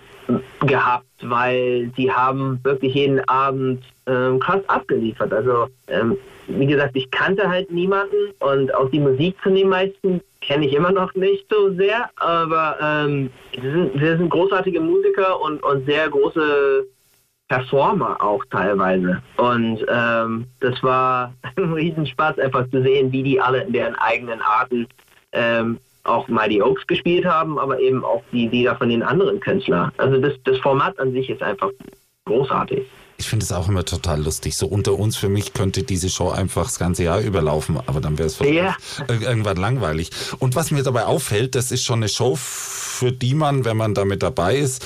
gehabt, 0.65 1.05
weil 1.21 1.87
die 1.89 2.11
haben 2.11 2.59
wirklich 2.63 2.93
jeden 2.93 3.19
Abend 3.29 3.83
ähm, 4.07 4.39
krass 4.39 4.67
abgeliefert. 4.67 5.31
Also 5.31 5.67
ähm, 5.87 6.17
wie 6.47 6.65
gesagt, 6.65 6.95
ich 6.95 7.09
kannte 7.11 7.49
halt 7.49 7.71
niemanden 7.71 8.31
und 8.39 8.73
auch 8.73 8.89
die 8.89 8.99
Musik 8.99 9.35
von 9.41 9.55
den 9.55 9.69
meisten 9.69 10.21
kenne 10.41 10.65
ich 10.65 10.73
immer 10.73 10.91
noch 10.91 11.13
nicht 11.15 11.45
so 11.49 11.73
sehr, 11.73 12.09
aber 12.15 12.77
ähm, 12.81 13.29
sind, 13.61 13.99
sind 13.99 14.29
großartige 14.29 14.79
Musiker 14.79 15.41
und, 15.41 15.61
und 15.63 15.85
sehr 15.85 16.09
große 16.09 16.85
Performer 17.47 18.21
auch 18.21 18.43
teilweise. 18.51 19.21
Und 19.37 19.85
ähm, 19.89 20.45
das 20.59 20.81
war 20.83 21.33
ein 21.55 21.73
Riesenspaß, 21.73 22.39
einfach 22.39 22.69
zu 22.69 22.81
sehen, 22.81 23.11
wie 23.11 23.23
die 23.23 23.39
alle 23.39 23.63
in 23.63 23.73
deren 23.73 23.95
eigenen 23.95 24.41
Arten 24.41 24.87
ähm, 25.31 25.79
auch 26.03 26.27
Mighty 26.27 26.61
Oaks 26.61 26.87
gespielt 26.87 27.25
haben, 27.25 27.59
aber 27.59 27.79
eben 27.79 28.03
auch 28.03 28.23
die 28.31 28.47
Lieder 28.47 28.75
von 28.75 28.89
den 28.89 29.03
anderen 29.03 29.39
Künstlern. 29.39 29.91
Also 29.97 30.19
das, 30.19 30.33
das 30.43 30.57
Format 30.59 30.97
an 30.99 31.11
sich 31.11 31.29
ist 31.29 31.43
einfach 31.43 31.71
großartig. 32.25 32.85
Ich 33.19 33.27
finde 33.27 33.43
es 33.43 33.51
auch 33.51 33.67
immer 33.67 33.83
total 33.83 34.23
lustig. 34.23 34.55
So 34.55 34.67
unter 34.67 34.93
uns 34.93 35.17
für 35.17 35.29
mich 35.29 35.53
könnte 35.53 35.83
diese 35.83 36.09
Show 36.09 36.29
einfach 36.29 36.65
das 36.65 36.77
ganze 36.77 37.03
Jahr 37.03 37.19
überlaufen, 37.19 37.79
aber 37.85 37.99
dann 37.99 38.17
wäre 38.17 38.27
es 38.27 38.37
ja. 38.39 38.75
irgendwann 39.07 39.57
langweilig. 39.57 40.11
Und 40.39 40.55
was 40.55 40.69
mir 40.69 40.83
dabei 40.83 41.05
auffällt, 41.05 41.55
das 41.55 41.71
ist 41.71 41.83
schon 41.83 41.99
eine 41.99 42.09
Show, 42.09 42.35
für 42.35 43.11
die 43.11 43.33
man, 43.33 43.65
wenn 43.65 43.77
man 43.77 43.95
damit 43.95 44.21
dabei 44.21 44.57
ist, 44.57 44.85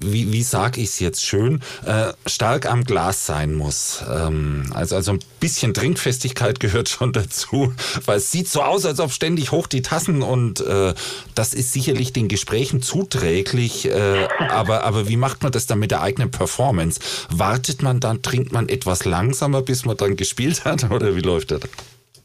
wie, 0.00 0.32
wie 0.32 0.42
sage 0.42 0.80
ich 0.80 0.88
es 0.88 1.00
jetzt 1.00 1.24
schön, 1.24 1.60
äh, 1.84 2.12
stark 2.26 2.70
am 2.70 2.84
Glas 2.84 3.26
sein 3.26 3.54
muss. 3.54 4.04
Ähm, 4.10 4.64
also, 4.74 4.96
also 4.96 5.12
ein 5.12 5.20
bisschen 5.40 5.74
Trinkfestigkeit 5.74 6.60
gehört 6.60 6.88
schon 6.88 7.12
dazu, 7.12 7.72
weil 8.06 8.18
es 8.18 8.30
sieht 8.30 8.48
so 8.48 8.62
aus, 8.62 8.86
als 8.86 9.00
ob 9.00 9.12
ständig 9.12 9.52
hoch 9.52 9.66
die 9.66 9.82
Tassen 9.82 10.22
und 10.22 10.60
äh, 10.60 10.94
das 11.34 11.54
ist 11.54 11.72
sicherlich 11.72 12.12
den 12.12 12.28
Gesprächen 12.28 12.82
zuträglich. 12.82 13.88
Äh, 13.88 14.28
aber, 14.48 14.84
aber 14.84 15.08
wie 15.08 15.16
macht 15.16 15.42
man 15.42 15.52
das 15.52 15.66
dann 15.66 15.78
mit 15.78 15.90
der 15.90 16.02
eigenen 16.02 16.30
Performance? 16.30 17.00
Wartet 17.30 17.82
man 17.82 18.00
dann, 18.00 18.22
trinkt 18.22 18.52
man 18.52 18.68
etwas 18.68 19.04
langsamer, 19.04 19.62
bis 19.62 19.84
man 19.84 19.96
dann 19.96 20.16
gespielt 20.16 20.64
hat 20.64 20.90
oder 20.90 21.14
wie 21.14 21.20
läuft 21.20 21.50
das? 21.50 21.60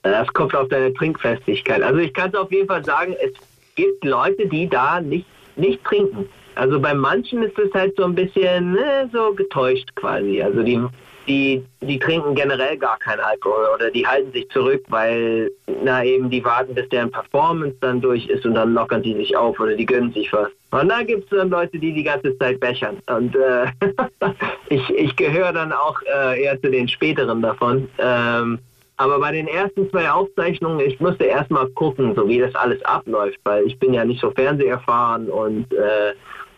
Das 0.03 0.27
kommt 0.33 0.53
auf 0.53 0.69
deine 0.69 0.93
Trinkfestigkeit. 0.93 1.81
Also 1.81 1.99
ich 1.99 2.13
kann 2.13 2.29
es 2.29 2.35
auf 2.35 2.51
jeden 2.51 2.67
Fall 2.67 2.85
sagen, 2.85 3.15
es 3.23 3.31
gibt 3.75 4.03
Leute, 4.03 4.47
die 4.47 4.69
da 4.69 5.01
nicht, 5.01 5.25
nicht 5.55 5.83
trinken. 5.83 6.29
Also 6.55 6.79
bei 6.79 6.93
manchen 6.93 7.43
ist 7.43 7.57
es 7.57 7.73
halt 7.73 7.95
so 7.97 8.03
ein 8.03 8.15
bisschen 8.15 8.73
ne, 8.73 9.09
so 9.11 9.33
getäuscht 9.33 9.89
quasi. 9.95 10.41
Also 10.41 10.63
die, 10.63 10.81
die, 11.27 11.63
die 11.81 11.99
trinken 11.99 12.35
generell 12.35 12.77
gar 12.77 12.97
keinen 12.99 13.19
Alkohol 13.19 13.67
oder 13.73 13.91
die 13.91 14.05
halten 14.05 14.31
sich 14.31 14.47
zurück, 14.49 14.83
weil 14.89 15.51
na 15.83 16.03
eben 16.03 16.29
die 16.29 16.43
warten, 16.43 16.73
bis 16.73 16.87
deren 16.89 17.11
Performance 17.11 17.75
dann 17.81 18.01
durch 18.01 18.27
ist 18.27 18.45
und 18.45 18.53
dann 18.53 18.73
lockern 18.73 19.03
die 19.03 19.15
sich 19.15 19.35
auf 19.35 19.59
oder 19.59 19.75
die 19.75 19.85
gönnen 19.85 20.13
sich 20.13 20.31
was. 20.31 20.49
Und 20.71 20.89
dann 20.89 21.05
gibt 21.07 21.31
es 21.31 21.37
dann 21.37 21.49
Leute, 21.49 21.79
die 21.79 21.93
die 21.93 22.03
ganze 22.03 22.37
Zeit 22.37 22.59
bechern. 22.59 22.97
Und 23.07 23.35
äh, 23.35 23.67
ich, 24.69 24.89
ich 24.89 25.15
gehöre 25.15 25.53
dann 25.53 25.71
auch 25.71 26.01
äh, 26.03 26.43
eher 26.43 26.59
zu 26.61 26.69
den 26.69 26.87
späteren 26.87 27.41
davon. 27.41 27.87
Ähm, 27.97 28.59
aber 28.97 29.19
bei 29.19 29.31
den 29.31 29.47
ersten 29.47 29.89
zwei 29.89 30.09
Aufzeichnungen, 30.09 30.79
ich 30.79 30.99
musste 30.99 31.25
erstmal 31.25 31.67
gucken, 31.67 32.15
so 32.15 32.27
wie 32.29 32.39
das 32.39 32.55
alles 32.55 32.83
abläuft, 32.85 33.39
weil 33.43 33.65
ich 33.65 33.77
bin 33.77 33.93
ja 33.93 34.05
nicht 34.05 34.21
so 34.21 34.31
fernseherfahren 34.31 35.29
und 35.29 35.73
äh, 35.73 36.13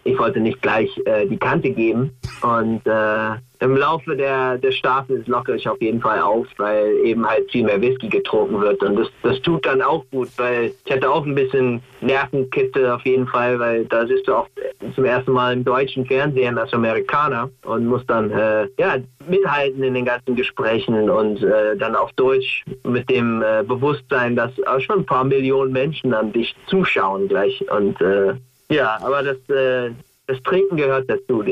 ich 0.08 0.18
wollte 0.18 0.40
nicht 0.40 0.62
gleich 0.62 0.90
äh, 1.06 1.28
die 1.28 1.38
Kante 1.38 1.70
geben. 1.70 2.12
Und 2.42 2.86
äh, 2.88 3.36
im 3.60 3.76
Laufe 3.76 4.16
der, 4.16 4.58
der 4.58 4.72
Staffel 4.72 5.24
lockere 5.26 5.56
ich 5.56 5.68
auf 5.68 5.82
jeden 5.82 6.00
Fall 6.00 6.20
auf, 6.20 6.48
weil 6.58 6.94
eben 7.04 7.28
halt 7.28 7.52
viel 7.52 7.66
mehr 7.66 7.82
Whisky 7.82 8.08
getrunken 8.08 8.62
wird. 8.62 8.82
Und 8.84 8.96
das, 8.96 9.08
das 9.24 9.42
tut 9.42 9.66
dann 9.66 9.82
auch 9.82 10.06
gut, 10.12 10.30
weil 10.38 10.72
ich 10.86 10.92
hatte 10.94 11.10
auch 11.10 11.26
ein 11.26 11.36
bisschen 11.36 11.82
Nervenkitzel 12.02 12.90
auf 12.90 13.04
jeden 13.06 13.28
Fall, 13.28 13.60
weil 13.60 13.86
da 13.86 14.06
siehst 14.06 14.28
du 14.28 14.36
auch 14.36 14.48
zum 14.96 15.06
ersten 15.06 15.32
Mal 15.32 15.54
im 15.54 15.66
deutschen 15.66 16.06
Fernsehen 16.06 16.58
als 16.58 16.72
Amerikaner 16.74 17.50
und 17.66 17.88
muss 17.88 18.06
dann 18.06 18.32
äh, 18.32 18.68
ja, 18.78 18.98
mithalten 19.28 19.84
in 19.84 19.96
den 19.96 20.06
ganzen 20.06 20.36
Gesprächen 20.36 21.10
und 21.10 21.44
äh, 21.44 21.76
dann 21.76 21.96
auf 21.96 22.14
Deutsch 22.14 22.64
mit 22.84 23.10
dem 23.10 23.42
äh, 23.42 23.64
Bewusstsein, 23.64 24.36
dass 24.36 24.52
auch 24.68 24.80
schon 24.80 25.00
ein 25.00 25.06
paar 25.06 25.24
Millionen 25.24 25.74
Menschen 25.74 26.14
an 26.14 26.32
dich 26.32 26.56
zuschauen 26.68 27.28
gleich. 27.28 27.66
Und 27.72 28.00
äh, 28.02 28.36
ja, 28.70 29.00
aber 29.02 29.24
das, 29.24 29.38
äh, 29.50 29.92
das 30.28 30.42
Trinken 30.44 30.78
gehört 30.78 31.10
dazu. 31.10 31.44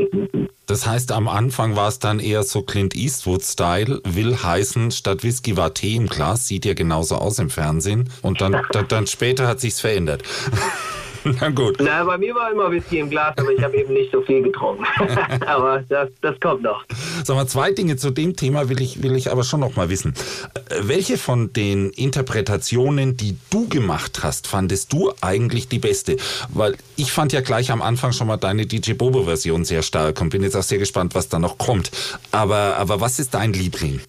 Das 0.68 0.88
heißt, 0.88 1.12
am 1.12 1.28
Anfang 1.28 1.76
war 1.76 1.88
es 1.88 2.00
dann 2.00 2.20
eher 2.20 2.44
so 2.44 2.62
Clint 2.64 2.96
Eastwood-Style, 2.96 4.02
will 4.04 4.36
heißen, 4.36 4.92
statt 4.92 5.24
Whisky 5.24 5.56
war 5.56 5.74
Tee 5.74 5.96
im 5.96 6.08
Glas, 6.08 6.48
sieht 6.48 6.66
ja 6.66 6.74
genauso 6.74 7.16
aus 7.16 7.40
im 7.40 7.50
Fernsehen. 7.50 8.10
Und 8.22 8.42
dann, 8.42 8.58
dann 8.90 9.08
später 9.08 9.48
hat 9.48 9.60
sich's 9.60 9.80
verändert. 9.80 10.24
Na 11.42 11.50
gut. 11.50 11.78
Na, 11.80 12.04
bei 12.04 12.18
mir 12.18 12.36
war 12.36 12.52
immer 12.52 12.72
Whisky 12.72 13.00
im 13.00 13.10
Glas, 13.10 13.36
aber 13.38 13.52
ich 13.52 13.62
habe 13.64 13.76
eben 13.78 13.94
nicht 13.94 14.12
so 14.12 14.22
viel 14.22 14.44
getrunken. 14.44 14.86
aber 15.48 15.84
das, 15.90 16.10
das 16.22 16.40
kommt 16.40 16.62
noch. 16.62 16.84
Sag 17.24 17.36
mal, 17.36 17.48
zwei 17.48 17.72
Dinge 17.72 17.98
zu 17.98 18.12
dem 18.12 18.36
Thema 18.36 18.70
will 18.70 18.82
ich, 18.82 19.02
will 19.02 19.16
ich 19.16 19.32
aber 19.32 19.44
schon 19.44 19.60
noch 19.60 19.76
mal 19.76 19.90
wissen. 19.90 20.14
Äh, 20.54 20.82
welche 20.84 21.18
von 21.18 21.52
den 21.52 21.90
Interpretationen, 21.90 23.18
die 23.18 23.38
du 23.50 23.68
gemacht 23.68 24.20
hast, 24.24 24.48
fandest 24.48 24.94
du 24.94 25.12
eigentlich 25.22 25.68
die 25.68 25.80
beste? 25.80 26.18
Weil 26.50 26.76
ich 26.96 27.12
fand 27.12 27.34
ja 27.34 27.42
gleich 27.42 27.72
am 27.72 27.82
Anfang 27.82 28.12
schon 28.12 28.28
mal 28.28 28.38
deine 28.38 28.66
DJ 28.66 28.94
Bobo-Version 28.94 29.66
sehr 29.66 29.82
stark 29.82 30.22
und 30.22 30.30
bin 30.30 30.44
jetzt 30.44 30.56
auch 30.56 30.64
sehr 30.64 30.78
gespannt, 30.78 31.16
was 31.16 31.28
da 31.28 31.40
noch 31.40 31.58
kommt. 31.58 31.92
Aber, 32.32 32.78
aber 32.78 33.02
was 33.02 33.20
ist 33.20 33.34
dein 33.34 33.54
Liebling? 33.54 34.00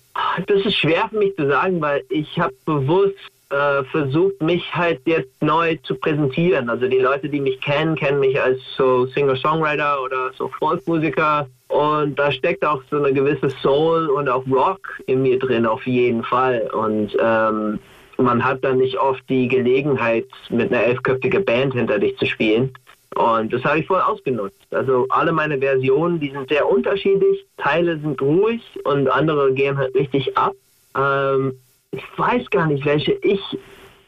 Das 0.47 0.65
ist 0.65 0.77
schwer 0.77 1.09
für 1.09 1.19
mich 1.19 1.35
zu 1.37 1.47
sagen, 1.49 1.81
weil 1.81 2.05
ich 2.11 2.39
habe 2.39 2.53
bewusst 2.67 3.15
äh, 3.51 3.85
versucht, 3.85 4.43
mich 4.43 4.75
halt 4.75 5.01
jetzt 5.07 5.43
neu 5.43 5.77
zu 5.85 5.95
präsentieren. 5.95 6.69
Also 6.69 6.89
die 6.89 6.99
Leute, 6.99 7.29
die 7.29 7.41
mich 7.41 7.61
kennen, 7.61 7.95
kennen 7.95 8.21
mich 8.21 8.41
als 8.41 8.59
so 8.77 9.07
Singer-Songwriter 9.07 10.03
oder 10.03 10.33
so 10.37 10.49
Folkmusiker. 10.49 11.47
Und 11.69 12.19
da 12.19 12.31
steckt 12.33 12.65
auch 12.65 12.83
so 12.91 12.97
eine 12.97 13.13
gewisse 13.13 13.51
Soul 13.63 14.09
und 14.09 14.29
auch 14.29 14.45
Rock 14.47 15.01
in 15.07 15.23
mir 15.23 15.39
drin, 15.39 15.67
auf 15.67 15.87
jeden 15.87 16.23
Fall. 16.23 16.69
Und 16.73 17.17
ähm, 17.21 17.79
man 18.19 18.45
hat 18.45 18.65
dann 18.65 18.79
nicht 18.79 18.99
oft 18.99 19.23
die 19.29 19.49
Gelegenheit, 19.49 20.27
mit 20.49 20.73
einer 20.73 20.85
elfköpfigen 20.85 21.45
Band 21.45 21.75
hinter 21.75 21.99
dich 21.99 22.17
zu 22.19 22.27
spielen. 22.27 22.73
Und 23.15 23.53
das 23.53 23.65
habe 23.65 23.79
ich 23.79 23.87
voll 23.87 24.01
ausgenutzt. 24.01 24.61
Also 24.73 25.07
alle 25.09 25.33
meine 25.33 25.59
Versionen, 25.59 26.21
die 26.21 26.31
sind 26.31 26.49
sehr 26.49 26.69
unterschiedlich. 26.69 27.47
Teile 27.57 27.99
sind 27.99 28.21
ruhig 28.21 28.63
und 28.85 29.09
andere 29.09 29.53
gehen 29.55 29.79
halt 29.79 29.95
richtig 29.95 30.37
ab. 30.37 30.53
Ähm, 30.97 31.55
ich 31.91 32.03
weiß 32.17 32.49
gar 32.51 32.67
nicht, 32.67 32.85
welche 32.85 33.13
ich 33.23 33.41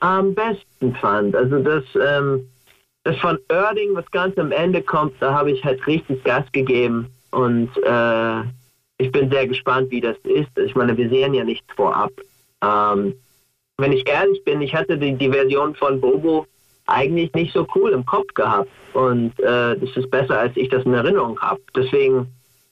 am 0.00 0.34
besten 0.34 0.94
fand. 0.96 1.34
Also 1.34 1.58
das, 1.60 1.84
ähm, 1.94 2.48
das 3.04 3.16
von 3.18 3.38
Erding, 3.48 3.94
was 3.94 4.10
ganz 4.10 4.36
am 4.38 4.52
Ende 4.52 4.82
kommt, 4.82 5.14
da 5.20 5.34
habe 5.34 5.50
ich 5.50 5.64
halt 5.64 5.86
richtig 5.86 6.22
Gas 6.24 6.44
gegeben 6.52 7.06
und 7.30 7.70
äh, 7.84 8.42
ich 8.98 9.12
bin 9.12 9.30
sehr 9.30 9.46
gespannt, 9.46 9.90
wie 9.90 10.00
das 10.00 10.16
ist. 10.24 10.56
Ich 10.58 10.74
meine, 10.74 10.96
wir 10.96 11.08
sehen 11.08 11.34
ja 11.34 11.44
nichts 11.44 11.66
vorab. 11.74 12.10
Ähm, 12.62 13.14
wenn 13.76 13.92
ich 13.92 14.08
ehrlich 14.08 14.42
bin, 14.44 14.60
ich 14.60 14.74
hatte 14.74 14.98
die, 14.98 15.14
die 15.14 15.30
Version 15.30 15.74
von 15.74 16.00
Bobo 16.00 16.46
eigentlich 16.86 17.32
nicht 17.34 17.52
so 17.52 17.66
cool 17.74 17.92
im 17.92 18.04
Kopf 18.04 18.32
gehabt 18.34 18.70
und 18.92 19.38
äh, 19.40 19.76
das 19.76 19.96
ist 19.96 20.10
besser, 20.10 20.38
als 20.38 20.56
ich 20.56 20.68
das 20.68 20.84
in 20.84 20.94
Erinnerung 20.94 21.38
habe. 21.38 21.60
Deswegen, 21.76 22.26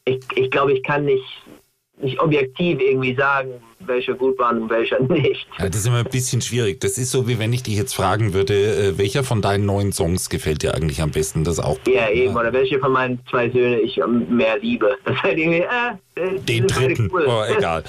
ich, 0.04 0.20
ich 0.34 0.50
glaube, 0.50 0.72
ich 0.72 0.82
kann 0.82 1.04
nicht 1.04 1.24
nicht 2.00 2.20
objektiv 2.20 2.80
irgendwie 2.80 3.14
sagen, 3.14 3.50
welche 3.80 4.14
gut 4.14 4.38
waren 4.38 4.62
und 4.62 4.70
welcher 4.70 5.00
nicht. 5.08 5.46
Ja, 5.58 5.68
das 5.68 5.76
ist 5.76 5.86
immer 5.86 5.98
ein 5.98 6.04
bisschen 6.04 6.40
schwierig. 6.40 6.80
Das 6.80 6.98
ist 6.98 7.10
so, 7.10 7.28
wie 7.28 7.38
wenn 7.38 7.52
ich 7.52 7.62
dich 7.62 7.76
jetzt 7.76 7.94
fragen 7.94 8.34
würde, 8.34 8.54
äh, 8.54 8.98
welcher 8.98 9.24
von 9.24 9.42
deinen 9.42 9.66
neuen 9.66 9.92
Songs 9.92 10.28
gefällt 10.28 10.62
dir 10.62 10.74
eigentlich 10.74 11.00
am 11.00 11.10
besten? 11.10 11.44
Das 11.44 11.58
auch. 11.60 11.78
Ja, 11.86 12.10
eben. 12.10 12.36
Oder 12.36 12.52
welche 12.52 12.78
von 12.78 12.92
meinen 12.92 13.20
zwei 13.30 13.50
Söhnen 13.50 13.80
ich 13.82 14.00
mehr 14.28 14.58
liebe. 14.58 14.96
Das 15.04 15.14
ist 15.14 15.22
halt 15.22 15.38
irgendwie, 15.38 15.60
äh, 15.60 16.40
Den 16.40 16.66
dritten. 16.66 17.10
Cool. 17.12 17.26
Oh, 17.28 17.44
egal. 17.56 17.84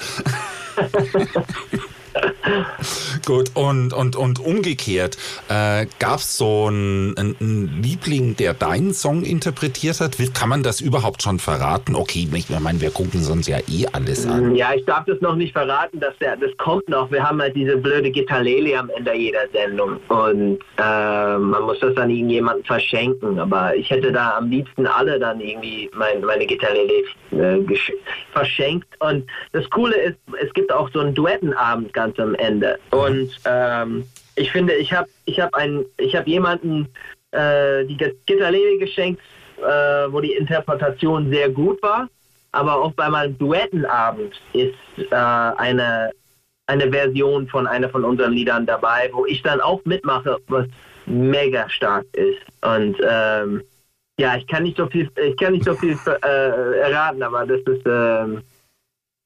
Gut, 3.26 3.50
und, 3.54 3.92
und, 3.92 4.16
und 4.16 4.40
umgekehrt, 4.40 5.16
äh, 5.48 5.86
gab 5.98 6.18
es 6.18 6.36
so 6.36 6.66
einen, 6.66 7.36
Liebling, 7.82 8.36
der 8.36 8.54
deinen 8.54 8.94
Song 8.94 9.22
interpretiert 9.22 10.00
hat? 10.00 10.16
Kann 10.34 10.48
man 10.48 10.62
das 10.62 10.80
überhaupt 10.80 11.22
schon 11.22 11.38
verraten? 11.38 11.94
Okay, 11.94 12.28
ich 12.32 12.48
meine, 12.50 12.80
wir 12.80 12.90
gucken 12.90 13.20
sonst 13.20 13.48
ja 13.48 13.58
eh 13.68 13.86
alles 13.92 14.26
an. 14.26 14.54
Ja, 14.54 14.72
ich 14.74 14.84
darf 14.84 15.04
das 15.06 15.20
noch 15.20 15.34
nicht 15.34 15.52
verraten, 15.52 16.00
dass 16.00 16.16
der, 16.18 16.36
das 16.36 16.50
kommt 16.58 16.88
noch. 16.88 17.10
Wir 17.10 17.22
haben 17.22 17.40
halt 17.40 17.56
diese 17.56 17.76
blöde 17.76 18.10
Gitarlele 18.10 18.78
am 18.78 18.90
Ende 18.90 19.14
jeder 19.14 19.48
Sendung 19.52 19.98
und 20.08 20.58
äh, 20.78 21.38
man 21.38 21.62
muss 21.62 21.80
das 21.80 21.94
dann 21.94 22.10
irgendjemandem 22.10 22.64
verschenken. 22.64 23.38
Aber 23.38 23.74
ich 23.74 23.90
hätte 23.90 24.12
da 24.12 24.36
am 24.36 24.50
liebsten 24.50 24.86
alle 24.86 25.18
dann 25.18 25.40
irgendwie 25.40 25.90
mein, 25.94 26.20
meine 26.22 26.46
Gitarlele 26.46 26.92
äh, 27.32 27.58
verschenkt. 28.32 28.88
Und 29.00 29.24
das 29.52 29.68
Coole 29.70 29.96
ist, 29.96 30.16
es 30.42 30.52
gibt 30.54 30.72
auch 30.72 30.90
so 30.92 31.00
einen 31.00 31.14
Duettenabend 31.14 31.92
ganz 31.98 32.18
am 32.20 32.34
Ende. 32.36 32.78
Und 32.92 33.30
ähm, 33.44 34.04
ich 34.36 34.52
finde, 34.52 34.72
ich 34.74 34.92
habe 34.92 35.08
ich 35.24 35.40
hab 35.40 35.52
einen, 35.54 35.84
ich 35.96 36.14
habe 36.14 36.30
jemanden 36.30 36.88
äh, 37.32 37.84
die 37.86 37.96
Gitarrele 38.26 38.78
geschenkt, 38.78 39.20
äh, 39.58 40.06
wo 40.12 40.20
die 40.20 40.34
Interpretation 40.34 41.28
sehr 41.28 41.48
gut 41.50 41.82
war. 41.82 42.08
Aber 42.52 42.76
auch 42.76 42.92
bei 42.92 43.08
meinem 43.08 43.36
Duettenabend 43.36 44.32
ist 44.52 44.74
äh, 45.10 45.14
eine 45.66 46.12
eine 46.66 46.90
Version 46.92 47.48
von 47.48 47.66
einer 47.66 47.88
von 47.88 48.04
unseren 48.04 48.32
Liedern 48.32 48.64
dabei, 48.66 49.10
wo 49.12 49.24
ich 49.26 49.42
dann 49.42 49.60
auch 49.60 49.82
mitmache, 49.84 50.36
was 50.48 50.66
mega 51.06 51.68
stark 51.68 52.04
ist. 52.12 52.42
Und 52.60 52.96
ähm, 53.02 53.62
ja, 54.20 54.36
ich 54.36 54.46
kann 54.46 54.62
nicht 54.64 54.76
so 54.76 54.86
viel, 54.86 55.10
ich 55.16 55.36
kann 55.38 55.52
nicht 55.54 55.64
so 55.64 55.74
viel 55.74 55.96
äh, 56.06 56.78
erraten, 56.80 57.22
aber 57.22 57.46
das 57.46 57.60
ist 57.62 57.86
ähm, 57.86 58.42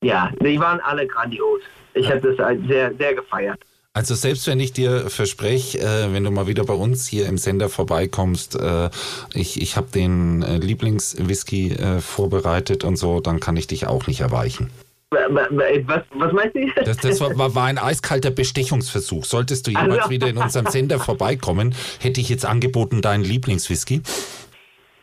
ja, 0.03 0.31
die 0.41 0.59
waren 0.59 0.81
alle 0.81 1.07
grandios. 1.07 1.63
Ich 1.95 2.11
habe 2.11 2.21
das 2.21 2.37
sehr, 2.67 2.95
sehr 2.95 3.15
gefeiert. 3.15 3.61
Also 3.95 4.15
selbst 4.15 4.47
wenn 4.47 4.59
ich 4.59 4.73
dir 4.73 5.11
verspreche, 5.11 5.79
äh, 5.79 6.13
wenn 6.13 6.25
du 6.25 6.31
mal 6.31 6.47
wieder 6.47 6.65
bei 6.65 6.73
uns 6.73 7.07
hier 7.07 7.27
im 7.27 7.37
Sender 7.37 7.69
vorbeikommst, 7.69 8.59
äh, 8.59 8.89
ich, 9.35 9.61
ich 9.61 9.77
habe 9.77 9.89
den 9.95 10.43
äh, 10.43 10.57
Lieblingswhisky 10.57 11.73
äh, 11.73 12.01
vorbereitet 12.01 12.85
und 12.85 12.97
so, 12.97 13.21
dann 13.21 13.39
kann 13.39 13.57
ich 13.59 13.67
dich 13.67 13.87
auch 13.87 14.07
nicht 14.07 14.21
erweichen. 14.21 14.71
Was, 15.11 16.03
was 16.15 16.33
meinst 16.33 16.57
du? 16.57 16.85
Das, 16.87 16.97
das 16.97 17.21
war, 17.21 17.55
war, 17.55 17.67
ein 17.67 17.77
eiskalter 17.77 18.31
Bestechungsversuch. 18.31 19.27
Solltest 19.27 19.67
du 19.67 19.73
jemals 19.73 19.99
also. 19.99 20.11
wieder 20.11 20.27
in 20.27 20.39
unserem 20.39 20.67
Sender 20.69 20.99
vorbeikommen, 20.99 21.75
hätte 22.01 22.23
ich 22.23 22.31
jetzt 22.31 22.47
angeboten 22.47 23.03
deinen 23.03 23.23
Lieblingswhisky. 23.23 24.01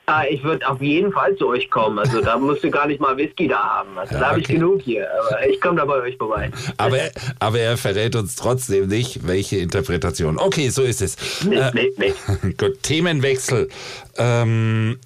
Ah, 0.10 0.24
ich 0.28 0.44
würde 0.44 0.68
auf 0.68 0.82
jeden 0.82 1.12
Fall 1.12 1.36
zu 1.36 1.48
euch 1.50 1.70
kommen. 1.70 2.00
Also 2.00 2.20
da 2.22 2.36
musst 2.36 2.64
du 2.64 2.72
gar 2.72 2.88
nicht 2.88 3.00
mal 3.00 3.16
Whisky 3.16 3.48
da 3.48 3.62
haben. 3.62 3.96
Also, 3.96 4.16
ja, 4.16 4.20
da 4.20 4.26
habe 4.30 4.40
okay. 4.40 4.54
ich 4.54 4.56
genug 4.56 4.82
hier. 4.82 5.08
Aber 5.20 5.48
ich 5.48 5.62
komme 5.62 5.78
da 5.78 5.86
bei 5.86 6.02
euch 6.02 6.18
vorbei. 6.18 6.50
Aber, 6.78 6.98
aber 7.38 7.60
er 7.60 7.78
verrät 7.78 8.16
uns 8.16 8.36
trotzdem 8.36 8.88
nicht, 8.88 9.28
welche 9.28 9.58
Interpretation. 9.58 10.40
Okay, 10.40 10.70
so 10.70 10.82
ist 10.82 11.04
es. 11.04 11.16
Nee, 11.46 11.58
äh, 11.58 11.72
nee, 11.76 11.92
nee. 11.98 12.14
Gut, 12.58 12.82
Themenwechsel. 12.82 13.70
Ähm, 14.18 14.98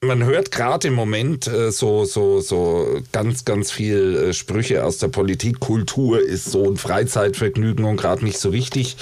man 0.00 0.24
hört 0.24 0.52
gerade 0.52 0.88
im 0.88 0.94
Moment 0.94 1.48
äh, 1.48 1.72
so, 1.72 2.04
so, 2.04 2.40
so 2.40 3.00
ganz, 3.10 3.44
ganz 3.44 3.72
viel 3.72 4.16
äh, 4.16 4.32
Sprüche 4.32 4.84
aus 4.84 4.98
der 4.98 5.08
Politik. 5.08 5.58
Kultur 5.58 6.20
ist 6.20 6.44
so 6.44 6.70
ein 6.70 6.76
Freizeitvergnügen 6.76 7.84
und 7.84 7.96
gerade 7.96 8.24
nicht 8.24 8.38
so 8.38 8.52
wichtig. 8.52 8.96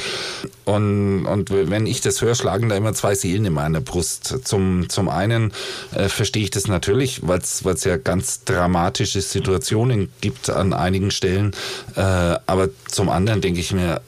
Und, 0.64 1.26
und 1.26 1.50
wenn 1.50 1.86
ich 1.86 2.00
das 2.00 2.22
höre, 2.22 2.34
schlagen 2.34 2.70
da 2.70 2.76
immer 2.76 2.94
zwei 2.94 3.14
Seelen 3.14 3.44
in 3.44 3.52
meiner 3.52 3.82
Brust. 3.82 4.38
Zum, 4.44 4.88
zum 4.88 5.10
einen 5.10 5.52
äh, 5.94 6.08
verstehe 6.08 6.44
ich 6.44 6.50
das 6.50 6.66
natürlich, 6.66 7.26
weil 7.26 7.40
es 7.40 7.84
ja 7.84 7.98
ganz 7.98 8.44
dramatische 8.44 9.20
Situationen 9.20 10.10
gibt 10.22 10.48
an 10.48 10.72
einigen 10.72 11.10
Stellen. 11.10 11.52
Äh, 11.94 12.00
aber 12.00 12.70
zum 12.88 13.10
anderen 13.10 13.42
denke 13.42 13.60
ich 13.60 13.70
mir, 13.72 14.00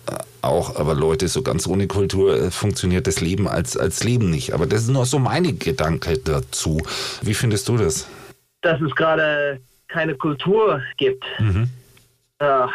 auch, 0.42 0.76
aber 0.76 0.94
Leute, 0.94 1.28
so 1.28 1.42
ganz 1.42 1.66
ohne 1.66 1.86
Kultur 1.86 2.36
äh, 2.36 2.50
funktioniert 2.50 3.06
das 3.06 3.20
Leben 3.20 3.48
als, 3.48 3.76
als 3.76 4.04
Leben 4.04 4.30
nicht. 4.30 4.52
Aber 4.52 4.66
das 4.66 4.82
ist 4.82 4.88
nur 4.88 5.06
so 5.06 5.18
meine 5.18 5.52
Gedanke 5.52 6.18
dazu. 6.18 6.80
Wie 7.22 7.34
findest 7.34 7.68
du 7.68 7.76
das? 7.76 8.08
Dass 8.62 8.80
es 8.80 8.94
gerade 8.94 9.60
keine 9.88 10.14
Kultur 10.14 10.82
gibt. 10.96 11.24
Mhm. 11.38 11.68
Äh, 12.38 12.66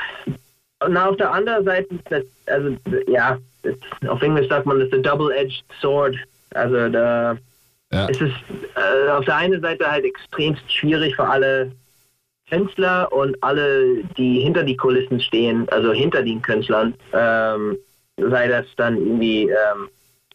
und 0.85 0.97
auf 0.97 1.15
der 1.17 1.31
anderen 1.31 1.63
Seite, 1.63 1.87
das, 2.09 2.23
also 2.47 2.75
ja, 3.07 3.37
das, 3.61 3.75
auf 4.09 4.21
Englisch 4.21 4.49
sagt 4.49 4.65
man, 4.65 4.79
das 4.79 4.87
ist 4.87 4.93
ein 4.95 5.03
double-edged 5.03 5.63
sword. 5.79 6.15
Also 6.53 6.89
da 6.89 7.37
ja. 7.91 8.05
ist 8.07 8.21
es 8.21 8.31
äh, 8.75 9.09
auf 9.09 9.25
der 9.25 9.37
einen 9.37 9.61
Seite 9.61 9.89
halt 9.89 10.05
extremst 10.05 10.71
schwierig 10.71 11.15
für 11.15 11.27
alle 11.27 11.71
Künstler 12.49 13.11
und 13.11 13.35
alle, 13.41 14.03
die 14.17 14.39
hinter 14.41 14.63
die 14.63 14.77
Kulissen 14.77 15.19
stehen, 15.19 15.67
also 15.69 15.91
hinter 15.91 16.21
den 16.21 16.41
Künstlern, 16.41 16.93
ähm, 17.13 17.77
sei 18.17 18.47
das 18.47 18.65
dann 18.75 18.97
irgendwie 18.97 19.43
ähm, 19.43 19.89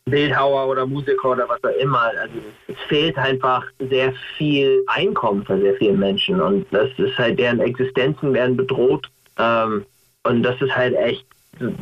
Bildhauer 0.06 0.68
oder 0.68 0.86
Musiker 0.86 1.30
oder 1.30 1.48
was 1.48 1.62
auch 1.62 1.76
immer. 1.78 2.10
Also 2.20 2.34
es 2.66 2.76
fehlt 2.88 3.16
einfach 3.18 3.64
sehr 3.78 4.12
viel 4.36 4.82
Einkommen 4.86 5.44
für 5.44 5.60
sehr 5.60 5.74
viele 5.74 5.96
Menschen 5.96 6.40
und 6.40 6.66
das 6.70 6.88
ist 6.96 7.16
halt 7.18 7.38
deren 7.38 7.60
Existenzen 7.60 8.32
werden 8.32 8.56
bedroht 8.56 9.08
ähm, 9.38 9.84
und 10.24 10.42
das 10.42 10.60
ist 10.60 10.74
halt 10.74 10.94
echt 10.94 11.26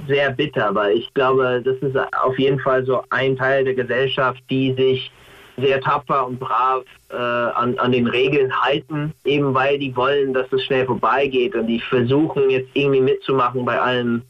sehr 0.09 0.31
bitter, 0.31 0.75
weil 0.75 0.97
ich 0.97 1.12
glaube, 1.15 1.62
das 1.65 1.77
ist 1.79 1.97
auf 2.15 2.39
jeden 2.39 2.59
Fall 2.61 2.85
so 2.85 3.03
ein 3.11 3.37
Teil 3.37 3.65
der 3.65 3.75
Gesellschaft, 3.75 4.43
die 4.49 4.73
sich 4.75 5.11
sehr 5.57 5.81
tapfer 5.81 6.27
und 6.27 6.38
brav 6.38 6.85
äh, 7.11 7.16
an, 7.16 7.79
an 7.79 7.92
den 7.92 8.07
Regeln 8.07 8.53
halten, 8.61 9.12
eben 9.25 9.55
weil 9.55 9.79
die 9.79 9.95
wollen, 9.97 10.35
dass 10.35 10.51
es 10.53 10.64
schnell 10.64 10.87
vorbeigeht 10.87 11.55
und 11.55 11.66
die 11.66 11.81
versuchen 11.81 12.51
jetzt 12.51 12.71
irgendwie 12.75 13.01
mitzumachen 13.01 13.64
bei 13.64 13.81
allen 13.81 14.23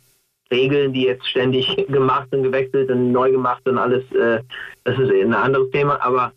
Regeln, 0.50 0.92
die 0.92 1.04
jetzt 1.04 1.26
ständig 1.26 1.74
gemacht 1.88 2.28
und 2.32 2.44
gewechselt 2.44 2.90
und 2.90 3.12
neu 3.12 3.30
gemacht 3.32 3.66
und 3.66 3.78
alles. 3.78 4.04
Äh, 4.12 4.40
das 4.84 4.98
ist 4.98 5.10
ein 5.10 5.34
anderes 5.34 5.70
Thema, 5.70 6.00
aber 6.00 6.32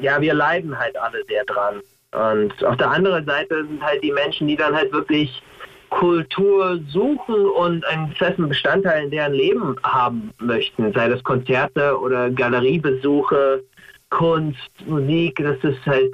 ja, 0.00 0.20
wir 0.20 0.34
leiden 0.34 0.78
halt 0.78 0.96
alle 0.98 1.24
sehr 1.26 1.44
dran. 1.44 1.80
Und 2.12 2.64
auf 2.64 2.76
der 2.76 2.90
anderen 2.90 3.24
Seite 3.26 3.64
sind 3.66 3.82
halt 3.82 4.02
die 4.02 4.12
Menschen, 4.12 4.48
die 4.48 4.56
dann 4.56 4.74
halt 4.74 4.92
wirklich 4.92 5.42
Kultur 5.90 6.80
suchen 6.88 7.46
und 7.46 7.84
einen 7.86 8.12
festen 8.12 8.48
Bestandteil 8.48 9.04
in 9.04 9.10
deren 9.10 9.32
Leben 9.32 9.76
haben 9.82 10.32
möchten, 10.38 10.92
sei 10.92 11.08
das 11.08 11.22
Konzerte 11.22 11.98
oder 11.98 12.30
Galeriebesuche 12.30 13.62
Kunst, 14.10 14.70
Musik, 14.86 15.36
das 15.36 15.62
ist 15.62 15.84
halt 15.86 16.12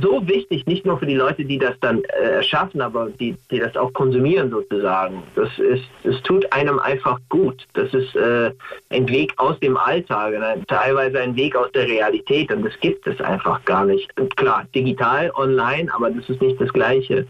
so 0.00 0.26
wichtig, 0.26 0.66
nicht 0.66 0.84
nur 0.86 0.98
für 0.98 1.06
die 1.06 1.14
Leute, 1.14 1.44
die 1.44 1.58
das 1.58 1.78
dann 1.80 2.02
äh, 2.04 2.36
erschaffen, 2.36 2.80
aber 2.80 3.08
die, 3.10 3.36
die 3.50 3.58
das 3.58 3.76
auch 3.76 3.92
konsumieren 3.92 4.50
sozusagen. 4.50 5.22
Das 5.34 5.48
ist, 5.58 5.84
es 6.04 6.20
tut 6.22 6.50
einem 6.52 6.78
einfach 6.78 7.18
gut. 7.28 7.66
Das 7.74 7.92
ist 7.92 8.14
äh, 8.16 8.50
ein 8.90 9.08
Weg 9.08 9.32
aus 9.36 9.58
dem 9.60 9.76
Alltag, 9.76 10.32
ne? 10.32 10.62
teilweise 10.66 11.20
ein 11.20 11.36
Weg 11.36 11.56
aus 11.56 11.70
der 11.72 11.86
Realität 11.86 12.52
und 12.52 12.64
das 12.64 12.78
gibt 12.80 13.06
es 13.06 13.20
einfach 13.20 13.64
gar 13.64 13.84
nicht. 13.84 14.18
Und 14.18 14.36
klar, 14.36 14.66
digital, 14.74 15.30
online, 15.34 15.92
aber 15.94 16.10
das 16.10 16.28
ist 16.28 16.40
nicht 16.40 16.60
das 16.60 16.72
Gleiche. 16.72 17.26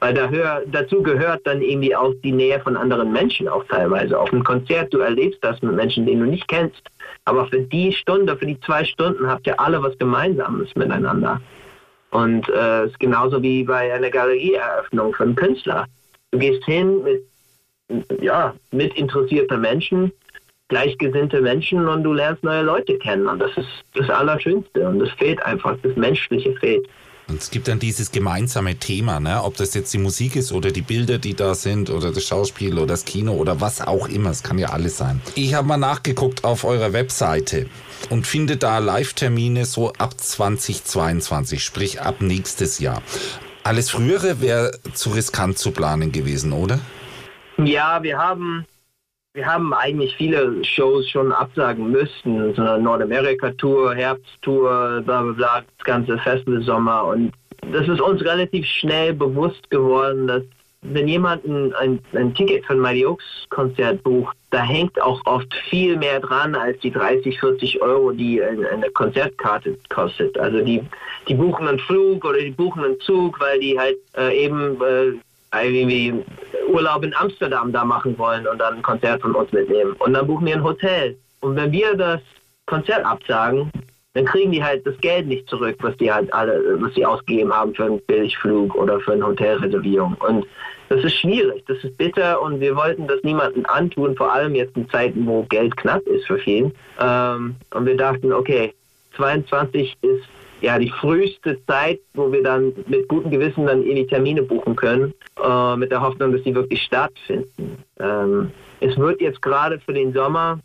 Weil 0.00 0.14
da 0.14 0.28
hör, 0.28 0.62
dazu 0.66 1.02
gehört 1.02 1.46
dann 1.46 1.60
irgendwie 1.60 1.94
auch 1.94 2.14
die 2.22 2.32
Nähe 2.32 2.60
von 2.60 2.76
anderen 2.76 3.12
Menschen 3.12 3.48
auch 3.48 3.64
teilweise. 3.64 4.18
Auf 4.18 4.32
einem 4.32 4.44
Konzert, 4.44 4.94
du 4.94 4.98
erlebst 4.98 5.42
das 5.42 5.60
mit 5.60 5.74
Menschen, 5.74 6.06
die 6.06 6.14
du 6.14 6.24
nicht 6.24 6.46
kennst. 6.46 6.82
Aber 7.24 7.46
für 7.46 7.60
die 7.60 7.92
Stunde, 7.92 8.36
für 8.36 8.46
die 8.46 8.60
zwei 8.60 8.84
Stunden 8.84 9.28
habt 9.28 9.46
ihr 9.46 9.58
alle 9.58 9.82
was 9.82 9.98
Gemeinsames 9.98 10.74
miteinander. 10.76 11.40
Und 12.10 12.48
es 12.48 12.54
äh, 12.56 12.86
ist 12.86 13.00
genauso 13.00 13.42
wie 13.42 13.64
bei 13.64 13.92
einer 13.92 14.10
Galerieeröffnung 14.10 15.14
für 15.14 15.24
einen 15.24 15.34
Künstler. 15.34 15.86
Du 16.30 16.38
gehst 16.38 16.64
hin 16.64 17.02
mit, 17.02 17.22
ja, 18.20 18.54
mit 18.70 18.96
interessierten 18.96 19.60
Menschen, 19.60 20.12
gleichgesinnte 20.68 21.40
Menschen 21.40 21.88
und 21.88 22.04
du 22.04 22.12
lernst 22.12 22.44
neue 22.44 22.62
Leute 22.62 22.96
kennen. 22.98 23.26
Und 23.26 23.40
das 23.40 23.56
ist 23.56 23.68
das 23.94 24.08
Allerschönste. 24.10 24.88
Und 24.88 25.00
das 25.00 25.10
fehlt 25.10 25.44
einfach, 25.44 25.76
das 25.82 25.96
Menschliche 25.96 26.54
fehlt. 26.54 26.86
Und 27.28 27.42
es 27.42 27.50
gibt 27.50 27.68
dann 27.68 27.78
dieses 27.78 28.10
gemeinsame 28.10 28.76
Thema, 28.76 29.20
ne? 29.20 29.42
ob 29.42 29.56
das 29.56 29.74
jetzt 29.74 29.92
die 29.92 29.98
Musik 29.98 30.34
ist 30.34 30.50
oder 30.50 30.70
die 30.70 30.80
Bilder, 30.80 31.18
die 31.18 31.34
da 31.34 31.54
sind 31.54 31.90
oder 31.90 32.10
das 32.10 32.24
Schauspiel 32.24 32.74
oder 32.78 32.86
das 32.86 33.04
Kino 33.04 33.34
oder 33.34 33.60
was 33.60 33.82
auch 33.82 34.08
immer. 34.08 34.30
Es 34.30 34.42
kann 34.42 34.58
ja 34.58 34.70
alles 34.70 34.96
sein. 34.96 35.20
Ich 35.34 35.52
habe 35.52 35.68
mal 35.68 35.76
nachgeguckt 35.76 36.44
auf 36.44 36.64
eurer 36.64 36.94
Webseite 36.94 37.66
und 38.08 38.26
finde 38.26 38.56
da 38.56 38.78
Live-Termine 38.78 39.66
so 39.66 39.92
ab 39.98 40.18
2022, 40.18 41.62
sprich 41.62 42.00
ab 42.00 42.22
nächstes 42.22 42.78
Jahr. 42.78 43.02
Alles 43.62 43.90
Frühere 43.90 44.40
wäre 44.40 44.78
zu 44.94 45.10
riskant 45.10 45.58
zu 45.58 45.72
planen 45.72 46.12
gewesen, 46.12 46.52
oder? 46.52 46.80
Ja, 47.58 48.02
wir 48.02 48.16
haben 48.16 48.64
wir 49.38 49.46
haben 49.46 49.72
eigentlich 49.72 50.16
viele 50.16 50.64
Shows 50.64 51.08
schon 51.08 51.30
absagen 51.30 51.92
müssen. 51.92 52.54
So 52.56 52.62
eine 52.62 52.82
Nordamerika-Tour, 52.82 53.94
Herbsttour, 53.94 55.00
bla 55.02 55.22
bla 55.22 55.32
bla, 55.32 55.60
das 55.76 55.84
ganze 55.84 56.18
Festival 56.18 56.60
Sommer. 56.62 57.04
Und 57.04 57.30
das 57.72 57.86
ist 57.86 58.00
uns 58.00 58.20
relativ 58.24 58.66
schnell 58.66 59.14
bewusst 59.14 59.70
geworden, 59.70 60.26
dass 60.26 60.42
wenn 60.82 61.06
jemand 61.06 61.44
ein, 61.44 61.72
ein, 62.14 62.34
Ticket 62.34 62.64
für 62.66 62.72
ein 62.72 62.80
Mighty 62.80 63.06
Oaks 63.06 63.24
Konzert 63.50 64.02
bucht, 64.02 64.36
da 64.50 64.62
hängt 64.62 65.00
auch 65.00 65.20
oft 65.24 65.52
viel 65.70 65.96
mehr 65.96 66.18
dran 66.18 66.56
als 66.56 66.78
die 66.80 66.90
30, 66.90 67.38
40 67.38 67.80
Euro, 67.80 68.10
die 68.10 68.42
eine 68.42 68.90
Konzertkarte 68.90 69.78
kostet. 69.88 70.36
Also 70.36 70.64
die, 70.64 70.82
die 71.28 71.34
buchen 71.34 71.68
einen 71.68 71.78
Flug 71.78 72.24
oder 72.24 72.40
die 72.40 72.50
buchen 72.50 72.84
einen 72.84 73.00
Zug, 73.00 73.38
weil 73.38 73.60
die 73.60 73.78
halt 73.78 73.98
äh, 74.16 74.44
eben 74.44 74.80
äh, 74.82 75.12
irgendwie 75.52 76.14
Urlaub 76.68 77.04
in 77.04 77.14
Amsterdam 77.14 77.72
da 77.72 77.84
machen 77.84 78.16
wollen 78.18 78.46
und 78.46 78.58
dann 78.58 78.76
ein 78.76 78.82
Konzert 78.82 79.22
von 79.22 79.34
uns 79.34 79.50
mitnehmen. 79.52 79.92
Und 79.98 80.12
dann 80.12 80.26
buchen 80.26 80.46
wir 80.46 80.56
ein 80.56 80.64
Hotel. 80.64 81.16
Und 81.40 81.56
wenn 81.56 81.72
wir 81.72 81.94
das 81.94 82.20
Konzert 82.66 83.04
absagen, 83.04 83.70
dann 84.14 84.24
kriegen 84.24 84.52
die 84.52 84.62
halt 84.62 84.86
das 84.86 84.98
Geld 85.00 85.26
nicht 85.26 85.48
zurück, 85.48 85.76
was 85.80 85.96
die 85.98 86.12
halt 86.12 86.32
alle, 86.32 86.80
was 86.80 86.94
sie 86.94 87.06
ausgegeben 87.06 87.52
haben 87.52 87.74
für 87.74 87.84
einen 87.84 88.00
Billigflug 88.06 88.74
oder 88.74 89.00
für 89.00 89.12
eine 89.12 89.26
Hotelreservierung. 89.26 90.16
Und 90.18 90.46
das 90.88 91.04
ist 91.04 91.16
schwierig, 91.16 91.64
das 91.66 91.78
ist 91.84 91.96
bitter 91.98 92.40
und 92.40 92.60
wir 92.60 92.74
wollten 92.74 93.06
das 93.06 93.22
niemandem 93.22 93.66
antun, 93.66 94.16
vor 94.16 94.32
allem 94.32 94.54
jetzt 94.54 94.76
in 94.76 94.88
Zeiten, 94.88 95.26
wo 95.26 95.42
Geld 95.44 95.76
knapp 95.76 96.02
ist 96.06 96.26
für 96.26 96.38
viele. 96.38 96.72
Ähm, 96.98 97.56
und 97.74 97.86
wir 97.86 97.96
dachten, 97.96 98.32
okay, 98.32 98.74
22 99.16 99.96
ist 100.02 100.24
ja, 100.60 100.78
die 100.78 100.90
früheste 100.90 101.58
Zeit, 101.66 102.00
wo 102.14 102.32
wir 102.32 102.42
dann 102.42 102.72
mit 102.86 103.08
gutem 103.08 103.30
Gewissen 103.30 103.66
dann 103.66 103.82
in 103.82 103.96
die 103.96 104.06
Termine 104.06 104.42
buchen 104.42 104.74
können, 104.74 105.14
äh, 105.42 105.76
mit 105.76 105.90
der 105.90 106.00
Hoffnung, 106.00 106.32
dass 106.32 106.42
sie 106.42 106.54
wirklich 106.54 106.82
stattfinden. 106.82 107.82
Ähm, 108.00 108.50
es 108.80 108.96
wird 108.96 109.20
jetzt 109.20 109.42
gerade 109.42 109.78
für 109.80 109.92
den 109.92 110.12
Sommer 110.12 110.58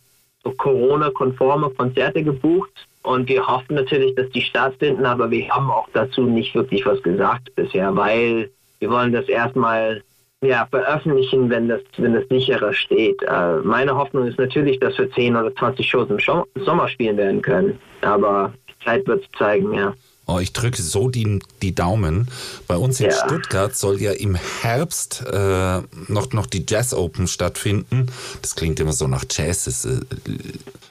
so 0.44 0.52
Corona-konforme 0.52 1.70
Konzerte 1.72 2.24
gebucht 2.24 2.72
und 3.04 3.30
wir 3.30 3.46
hoffen 3.46 3.76
natürlich, 3.76 4.16
dass 4.16 4.30
die 4.30 4.42
stattfinden, 4.42 5.06
aber 5.06 5.30
wir 5.30 5.48
haben 5.50 5.70
auch 5.70 5.88
dazu 5.94 6.24
nicht 6.24 6.54
wirklich 6.56 6.86
was 6.86 7.02
gesagt 7.02 7.54
bisher, 7.56 7.96
weil 7.96 8.50
wir 8.80 8.90
wollen 8.90 9.14
das 9.14 9.28
erstmal 9.30 10.02
ja, 10.42 10.68
veröffentlichen, 10.70 11.50
wenn 11.50 11.70
das, 11.70 11.82
wenn 11.98 12.14
das 12.14 12.28
sicherer 12.28 12.74
steht. 12.74 13.22
Äh, 13.24 13.58
meine 13.64 13.96
Hoffnung 13.96 14.28
ist 14.28 14.38
natürlich, 14.38 14.80
dass 14.80 14.98
wir 14.98 15.10
10 15.10 15.36
oder 15.38 15.56
20 15.56 15.88
Shows 15.88 16.10
im 16.10 16.64
Sommer 16.66 16.88
spielen 16.90 17.18
werden 17.18 17.42
können, 17.42 17.80
aber 18.02 18.54
Zeit 18.84 19.08
wird 19.08 19.24
es 19.24 19.38
zeigen, 19.38 19.74
ja. 19.74 19.94
Oh, 20.26 20.40
ich 20.40 20.54
drücke 20.54 20.82
so 20.82 21.10
die, 21.10 21.40
die 21.62 21.76
Daumen. 21.76 22.30
Bei 22.68 22.78
uns 22.78 23.00
in 23.00 23.08
ja. 23.08 23.26
Stuttgart 23.26 23.76
soll 23.76 24.02
ja 24.02 24.14
im 24.14 24.36
Herbst 24.36 25.24
äh, 25.26 25.82
noch, 26.08 26.32
noch 26.32 26.46
die 26.46 26.66
Jazz 26.68 26.94
Open 26.94 27.28
stattfinden. 27.28 28.08
Das 28.42 28.56
klingt 28.56 28.80
immer 28.80 28.94
so 28.94 29.08
nach 29.08 29.26
Jazz. 29.30 29.66
Das, 29.66 29.86
äh, 29.86 30.00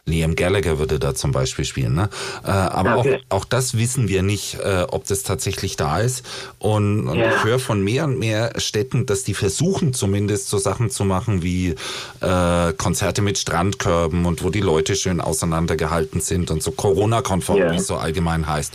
Liam 0.05 0.35
Gallagher 0.35 0.81
würde 0.81 0.99
da 0.99 1.15
zum 1.15 1.31
Beispiel 1.31 1.65
spielen. 1.65 1.95
Ne? 1.95 2.09
Äh, 2.45 2.51
aber 2.51 2.99
okay. 2.99 3.21
auch, 3.29 3.39
auch 3.39 3.45
das 3.45 3.79
wissen 3.79 4.09
wir 4.09 4.23
nicht, 4.23 4.59
äh, 4.59 4.85
ob 4.89 5.07
das 5.07 5.23
tatsächlich 5.23 5.77
da 5.77 6.01
ist. 6.01 6.27
Und, 6.59 7.09
und 7.09 7.19
ja. 7.19 7.37
ich 7.37 7.45
höre 7.45 7.61
von 7.61 7.83
mehr 7.83 8.05
und 8.05 8.19
mehr 8.19 8.53
Städten, 8.59 9.07
dass 9.07 9.23
die 9.23 9.35
versuchen 9.35 9.95
zumindest 9.95 10.49
so 10.49 10.59
Sachen 10.59 10.91
zu 10.91 11.05
machen 11.05 11.45
wie 11.45 11.77
äh, 12.21 12.73
Konzerte 12.73 13.23
mit 13.23 13.39
Strandkörben 13.39 14.27
und 14.27 14.43
wo 14.43 14.51
die 14.51 14.61
Leute 14.61 14.97
schön 14.97 15.21
auseinandergehalten 15.21 16.21
sind 16.21 16.51
und 16.51 16.65
so 16.65 16.73
Corona-konform, 16.73 17.59
ja. 17.59 17.73
wie 17.73 17.77
es 17.77 17.87
so 17.87 17.95
allgemein 17.95 18.49
heißt. 18.49 18.73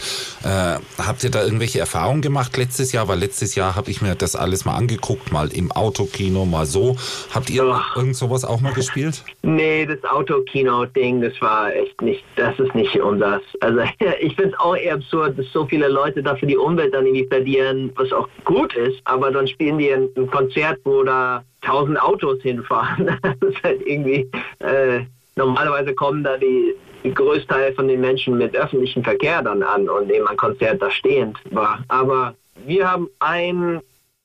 Äh, 0.48 0.80
habt 0.98 1.26
ihr 1.26 1.30
da 1.30 1.44
irgendwelche 1.44 1.80
Erfahrungen 1.80 2.22
gemacht 2.22 2.56
letztes 2.56 2.94
Jahr? 2.94 3.10
Weil 3.10 3.20
letztes 3.20 3.56
Jahr 3.56 3.76
habe 3.76 3.92
ich 3.92 4.02
mir 4.02 4.16
das 4.16 4.34
alles 4.38 4.64
mal 4.64 4.76
angeguckt, 4.76 5.30
mal 5.30 5.52
im 5.52 5.74
Autokino, 5.74 6.46
mal 6.46 6.66
so. 6.66 6.96
Habt 7.36 7.50
ihr 7.50 7.66
oh. 7.66 8.00
irgend 8.00 8.16
sowas 8.16 8.46
auch 8.46 8.62
mal 8.62 8.72
gespielt? 8.72 9.26
Nee, 9.42 9.86
das 9.86 10.02
Autokino-Ding, 10.06 11.20
das 11.20 11.34
war 11.42 11.76
echt 11.76 12.02
nicht, 12.02 12.24
das 12.38 12.58
ist 12.60 12.74
nicht 12.76 12.96
unseres. 12.96 13.42
Also 13.60 13.80
ich 14.22 14.36
finde 14.36 14.52
es 14.52 14.60
auch 14.62 14.78
eher 14.78 14.94
absurd, 14.94 15.38
dass 15.38 15.52
so 15.52 15.66
viele 15.66 15.90
Leute 15.90 16.24
dafür 16.24 16.48
die 16.48 16.56
Umwelt 16.56 16.94
dann 16.94 17.06
irgendwie 17.06 17.28
verlieren, 17.28 17.92
was 17.98 18.14
auch 18.14 18.30
gut 18.46 18.74
ist, 18.74 19.02
aber 19.04 19.32
dann 19.32 19.50
spielen 19.50 19.78
die 19.78 19.92
ein, 19.92 20.08
ein 20.16 20.32
Konzert, 20.32 20.80
wo 20.86 21.04
da 21.04 21.44
tausend 21.62 22.02
Autos 22.02 22.42
hinfahren. 22.42 23.20
Das 23.22 23.50
ist 23.50 23.64
halt 23.64 23.82
irgendwie, 23.86 24.30
äh, 24.60 25.02
normalerweise 25.38 25.93
kommen 25.93 26.23
da 26.23 26.38
die 26.38 26.76
Größteil 27.13 27.73
von 27.73 27.88
den 27.88 28.02
Menschen 28.02 28.38
mit 28.38 28.56
öffentlichem 28.56 29.04
Verkehr 29.04 29.41
dann 29.41 29.63
an 29.63 29.88
und 29.88 30.12
eben 30.12 30.28
ein 30.28 30.38
Konzert 30.38 30.82
da 30.82 30.91
stehend 30.91 31.38
war. 31.52 31.84
Aber 31.88 32.36
wir 32.65 32.91
haben 32.91 33.08
ein, 33.19 33.80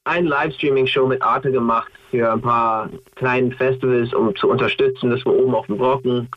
ein 0.04 0.26
Livestreaming-Show 0.26 1.06
mit 1.06 1.22
Arte 1.22 1.52
gemacht 1.52 1.92
für 2.10 2.32
ein 2.32 2.40
paar 2.40 2.90
kleinen 3.14 3.52
Festivals, 3.52 4.12
um 4.12 4.34
zu 4.36 4.48
unterstützen. 4.48 5.10
Das 5.10 5.24
war 5.24 5.34
oben 5.34 5.54
auf 5.54 5.66
dem 5.66 5.78
Brocken. 5.78 6.28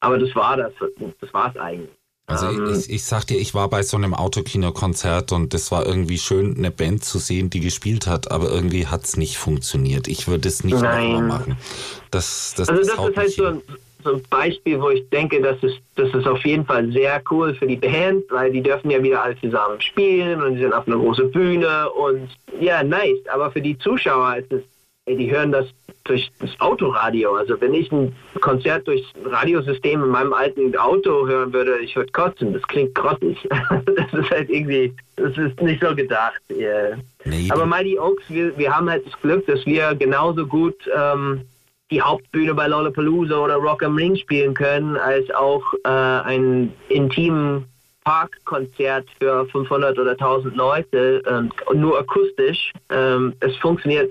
Aber 0.00 0.18
das 0.18 0.34
war 0.34 0.56
das. 0.56 0.72
Das 1.20 1.34
war 1.34 1.50
es 1.50 1.60
eigentlich. 1.60 1.90
Also 2.26 2.50
ich, 2.50 2.58
ähm. 2.58 2.74
ich, 2.74 2.90
ich 2.90 3.04
sag 3.04 3.24
dir, 3.24 3.38
ich 3.38 3.52
war 3.52 3.68
bei 3.68 3.82
so 3.82 3.96
einem 3.96 4.14
Autokino-Konzert 4.14 5.32
und 5.32 5.52
das 5.54 5.70
war 5.70 5.84
irgendwie 5.84 6.18
schön, 6.18 6.56
eine 6.56 6.70
Band 6.70 7.04
zu 7.04 7.18
sehen, 7.18 7.50
die 7.50 7.60
gespielt 7.60 8.06
hat, 8.06 8.30
aber 8.30 8.48
irgendwie 8.50 8.86
hat 8.86 9.04
es 9.04 9.16
nicht 9.16 9.38
funktioniert. 9.38 10.08
Ich 10.08 10.28
würde 10.28 10.48
es 10.48 10.64
nicht 10.64 10.74
nochmal 10.74 11.22
machen. 11.22 11.56
Das, 12.10 12.54
das, 12.56 12.68
also 12.68 12.80
das, 12.80 12.96
das 12.96 13.08
ist 13.08 13.16
halt 13.16 13.30
so 13.32 13.44
ein, 13.46 13.62
so 14.02 14.14
ein 14.14 14.22
Beispiel, 14.30 14.80
wo 14.80 14.90
ich 14.90 15.08
denke, 15.10 15.40
das 15.40 15.62
ist, 15.62 15.78
das 15.96 16.12
ist 16.14 16.26
auf 16.26 16.44
jeden 16.44 16.64
Fall 16.64 16.90
sehr 16.92 17.22
cool 17.30 17.54
für 17.54 17.66
die 17.66 17.76
Band, 17.76 18.24
weil 18.30 18.52
die 18.52 18.62
dürfen 18.62 18.90
ja 18.90 19.02
wieder 19.02 19.22
alle 19.22 19.38
zusammen 19.38 19.80
spielen 19.80 20.42
und 20.42 20.54
sie 20.54 20.62
sind 20.62 20.72
auf 20.72 20.86
einer 20.86 20.96
großen 20.96 21.30
Bühne 21.30 21.90
und 21.90 22.28
ja, 22.60 22.82
nice. 22.82 23.26
Aber 23.32 23.50
für 23.50 23.60
die 23.60 23.78
Zuschauer 23.78 24.36
ist 24.36 24.52
es, 24.52 24.62
die 25.08 25.30
hören 25.30 25.52
das 25.52 25.66
durch 26.04 26.30
das 26.40 26.50
Autoradio. 26.60 27.34
Also 27.34 27.60
wenn 27.60 27.74
ich 27.74 27.90
ein 27.92 28.14
Konzert 28.40 28.86
durchs 28.86 29.08
Radiosystem 29.24 30.02
in 30.02 30.10
meinem 30.10 30.32
alten 30.32 30.76
Auto 30.76 31.26
hören 31.26 31.52
würde, 31.52 31.78
ich 31.78 31.94
würde 31.96 32.10
kotzen. 32.12 32.52
Das 32.52 32.62
klingt 32.62 32.94
grottig. 32.94 33.36
das 33.50 34.12
ist 34.12 34.30
halt 34.30 34.50
irgendwie, 34.50 34.92
das 35.16 35.36
ist 35.36 35.60
nicht 35.60 35.82
so 35.82 35.94
gedacht. 35.94 36.40
Yeah. 36.50 36.98
Nee, 37.24 37.48
Aber 37.50 37.66
Mighty 37.66 37.98
Oaks, 37.98 38.24
wir, 38.28 38.56
wir 38.58 38.74
haben 38.74 38.90
halt 38.90 39.06
das 39.06 39.20
Glück, 39.20 39.46
dass 39.46 39.64
wir 39.66 39.94
genauso 39.94 40.46
gut 40.46 40.76
ähm, 40.96 41.42
die 41.92 42.00
Hauptbühne 42.00 42.54
bei 42.54 42.66
Lollapalooza 42.66 43.36
oder 43.36 43.56
Rock 43.56 43.82
am 43.82 43.96
Ring 43.96 44.16
spielen 44.16 44.54
können, 44.54 44.96
als 44.96 45.30
auch 45.34 45.62
äh, 45.84 45.88
ein 45.88 46.72
intimen 46.88 47.66
Parkkonzert 48.04 49.06
für 49.20 49.46
500 49.46 49.98
oder 49.98 50.12
1000 50.12 50.56
Leute, 50.56 51.22
äh, 51.26 51.74
nur 51.74 51.98
akustisch. 51.98 52.72
Ähm, 52.88 53.34
es 53.40 53.54
funktioniert 53.56 54.10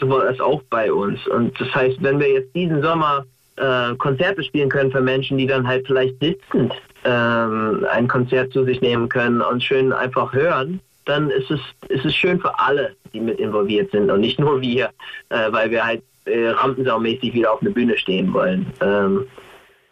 sowohl 0.00 0.22
als 0.22 0.40
auch 0.40 0.60
bei 0.70 0.92
uns. 0.92 1.24
Und 1.28 1.58
das 1.60 1.72
heißt, 1.72 2.02
wenn 2.02 2.18
wir 2.18 2.30
jetzt 2.30 2.54
diesen 2.54 2.82
Sommer 2.82 3.24
äh, 3.56 3.94
Konzerte 3.96 4.42
spielen 4.42 4.68
können 4.68 4.90
für 4.90 5.00
Menschen, 5.00 5.38
die 5.38 5.46
dann 5.46 5.66
halt 5.66 5.86
vielleicht 5.86 6.18
sitzend 6.18 6.74
ähm, 7.04 7.86
ein 7.92 8.08
Konzert 8.08 8.52
zu 8.52 8.64
sich 8.64 8.80
nehmen 8.80 9.08
können 9.08 9.40
und 9.40 9.62
schön 9.62 9.92
einfach 9.92 10.32
hören, 10.32 10.80
dann 11.04 11.30
ist 11.30 11.50
es, 11.50 11.60
ist 11.88 12.04
es 12.04 12.14
schön 12.14 12.40
für 12.40 12.58
alle, 12.58 12.94
die 13.12 13.20
mit 13.20 13.38
involviert 13.38 13.90
sind 13.92 14.10
und 14.10 14.20
nicht 14.20 14.38
nur 14.38 14.60
wir, 14.60 14.90
äh, 15.28 15.52
weil 15.52 15.70
wir 15.70 15.84
halt 15.84 16.02
äh, 16.24 16.48
rampensaumäßig 16.48 17.34
wieder 17.34 17.52
auf 17.52 17.62
einer 17.62 17.70
Bühne 17.70 17.96
stehen 17.96 18.32
wollen. 18.32 18.66
Ähm, 18.80 19.26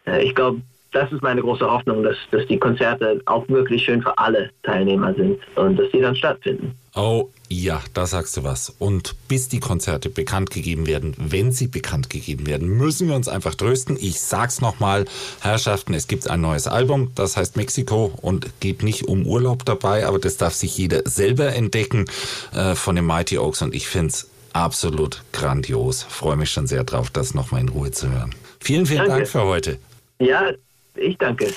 äh, 0.07 0.23
ich 0.23 0.35
glaube, 0.35 0.61
das 0.93 1.13
ist 1.13 1.23
meine 1.23 1.43
große 1.43 1.71
Hoffnung, 1.71 2.03
dass, 2.03 2.17
dass 2.31 2.47
die 2.47 2.59
Konzerte 2.59 3.21
auch 3.27 3.47
wirklich 3.49 3.85
schön 3.85 4.03
für 4.03 4.17
alle 4.17 4.51
Teilnehmer 4.63 5.15
sind 5.15 5.39
und 5.57 5.79
dass 5.79 5.91
die 5.91 6.01
dann 6.01 6.17
stattfinden. 6.17 6.75
Oh 6.95 7.29
ja, 7.51 7.81
da 7.95 8.07
sagst 8.07 8.37
du 8.37 8.45
was. 8.45 8.75
Und 8.79 9.15
bis 9.29 9.49
die 9.49 9.61
Konzerte 9.61 10.11
bekannt 10.11 10.51
gegeben 10.51 10.87
werden, 10.87 11.15
wenn 11.19 11.53
sie 11.53 11.67
bekannt 11.67 12.11
gegeben 12.11 12.47
werden, 12.47 12.69
müssen 12.69 13.09
wir 13.09 13.15
uns 13.15 13.29
einfach 13.29 13.55
trösten. 13.55 13.97
Ich 14.01 14.21
sag's 14.21 14.61
nochmal, 14.61 15.05
Herrschaften, 15.41 15.95
es 15.95 16.09
gibt 16.09 16.29
ein 16.29 16.41
neues 16.41 16.67
Album, 16.67 17.13
das 17.15 17.37
heißt 17.37 17.57
Mexiko 17.57 18.13
und 18.21 18.61
geht 18.61 18.83
nicht 18.83 19.05
um 19.05 19.27
Urlaub 19.27 19.65
dabei, 19.65 20.07
aber 20.07 20.19
das 20.19 20.37
darf 20.39 20.55
sich 20.55 20.77
jeder 20.77 21.03
selber 21.05 21.55
entdecken 21.55 22.07
äh, 22.55 22.75
von 22.75 22.97
den 22.97 23.07
Mighty 23.07 23.39
Oaks 23.39 23.63
und 23.63 23.75
ich 23.75 23.87
find's 23.87 24.29
absolut 24.65 25.23
grandios. 25.33 26.03
Freue 26.03 26.37
mich 26.37 26.51
schon 26.51 26.67
sehr 26.67 26.85
drauf, 26.85 27.11
das 27.11 27.35
nochmal 27.35 27.63
in 27.63 27.69
Ruhe 27.69 27.91
zu 27.91 28.11
hören. 28.11 28.35
Vielen, 28.61 28.87
vielen 28.87 28.99
danke. 28.99 29.15
Dank 29.15 29.29
für 29.29 29.43
heute. 29.45 29.79
Ja, 30.19 30.51
ich 30.95 31.17
danke. 31.19 31.53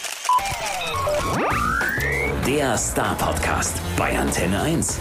Der 2.46 2.78
Star 2.78 3.16
Podcast 3.16 3.78
bei 3.98 4.18
Antenne 4.18 4.62
1. 4.62 5.00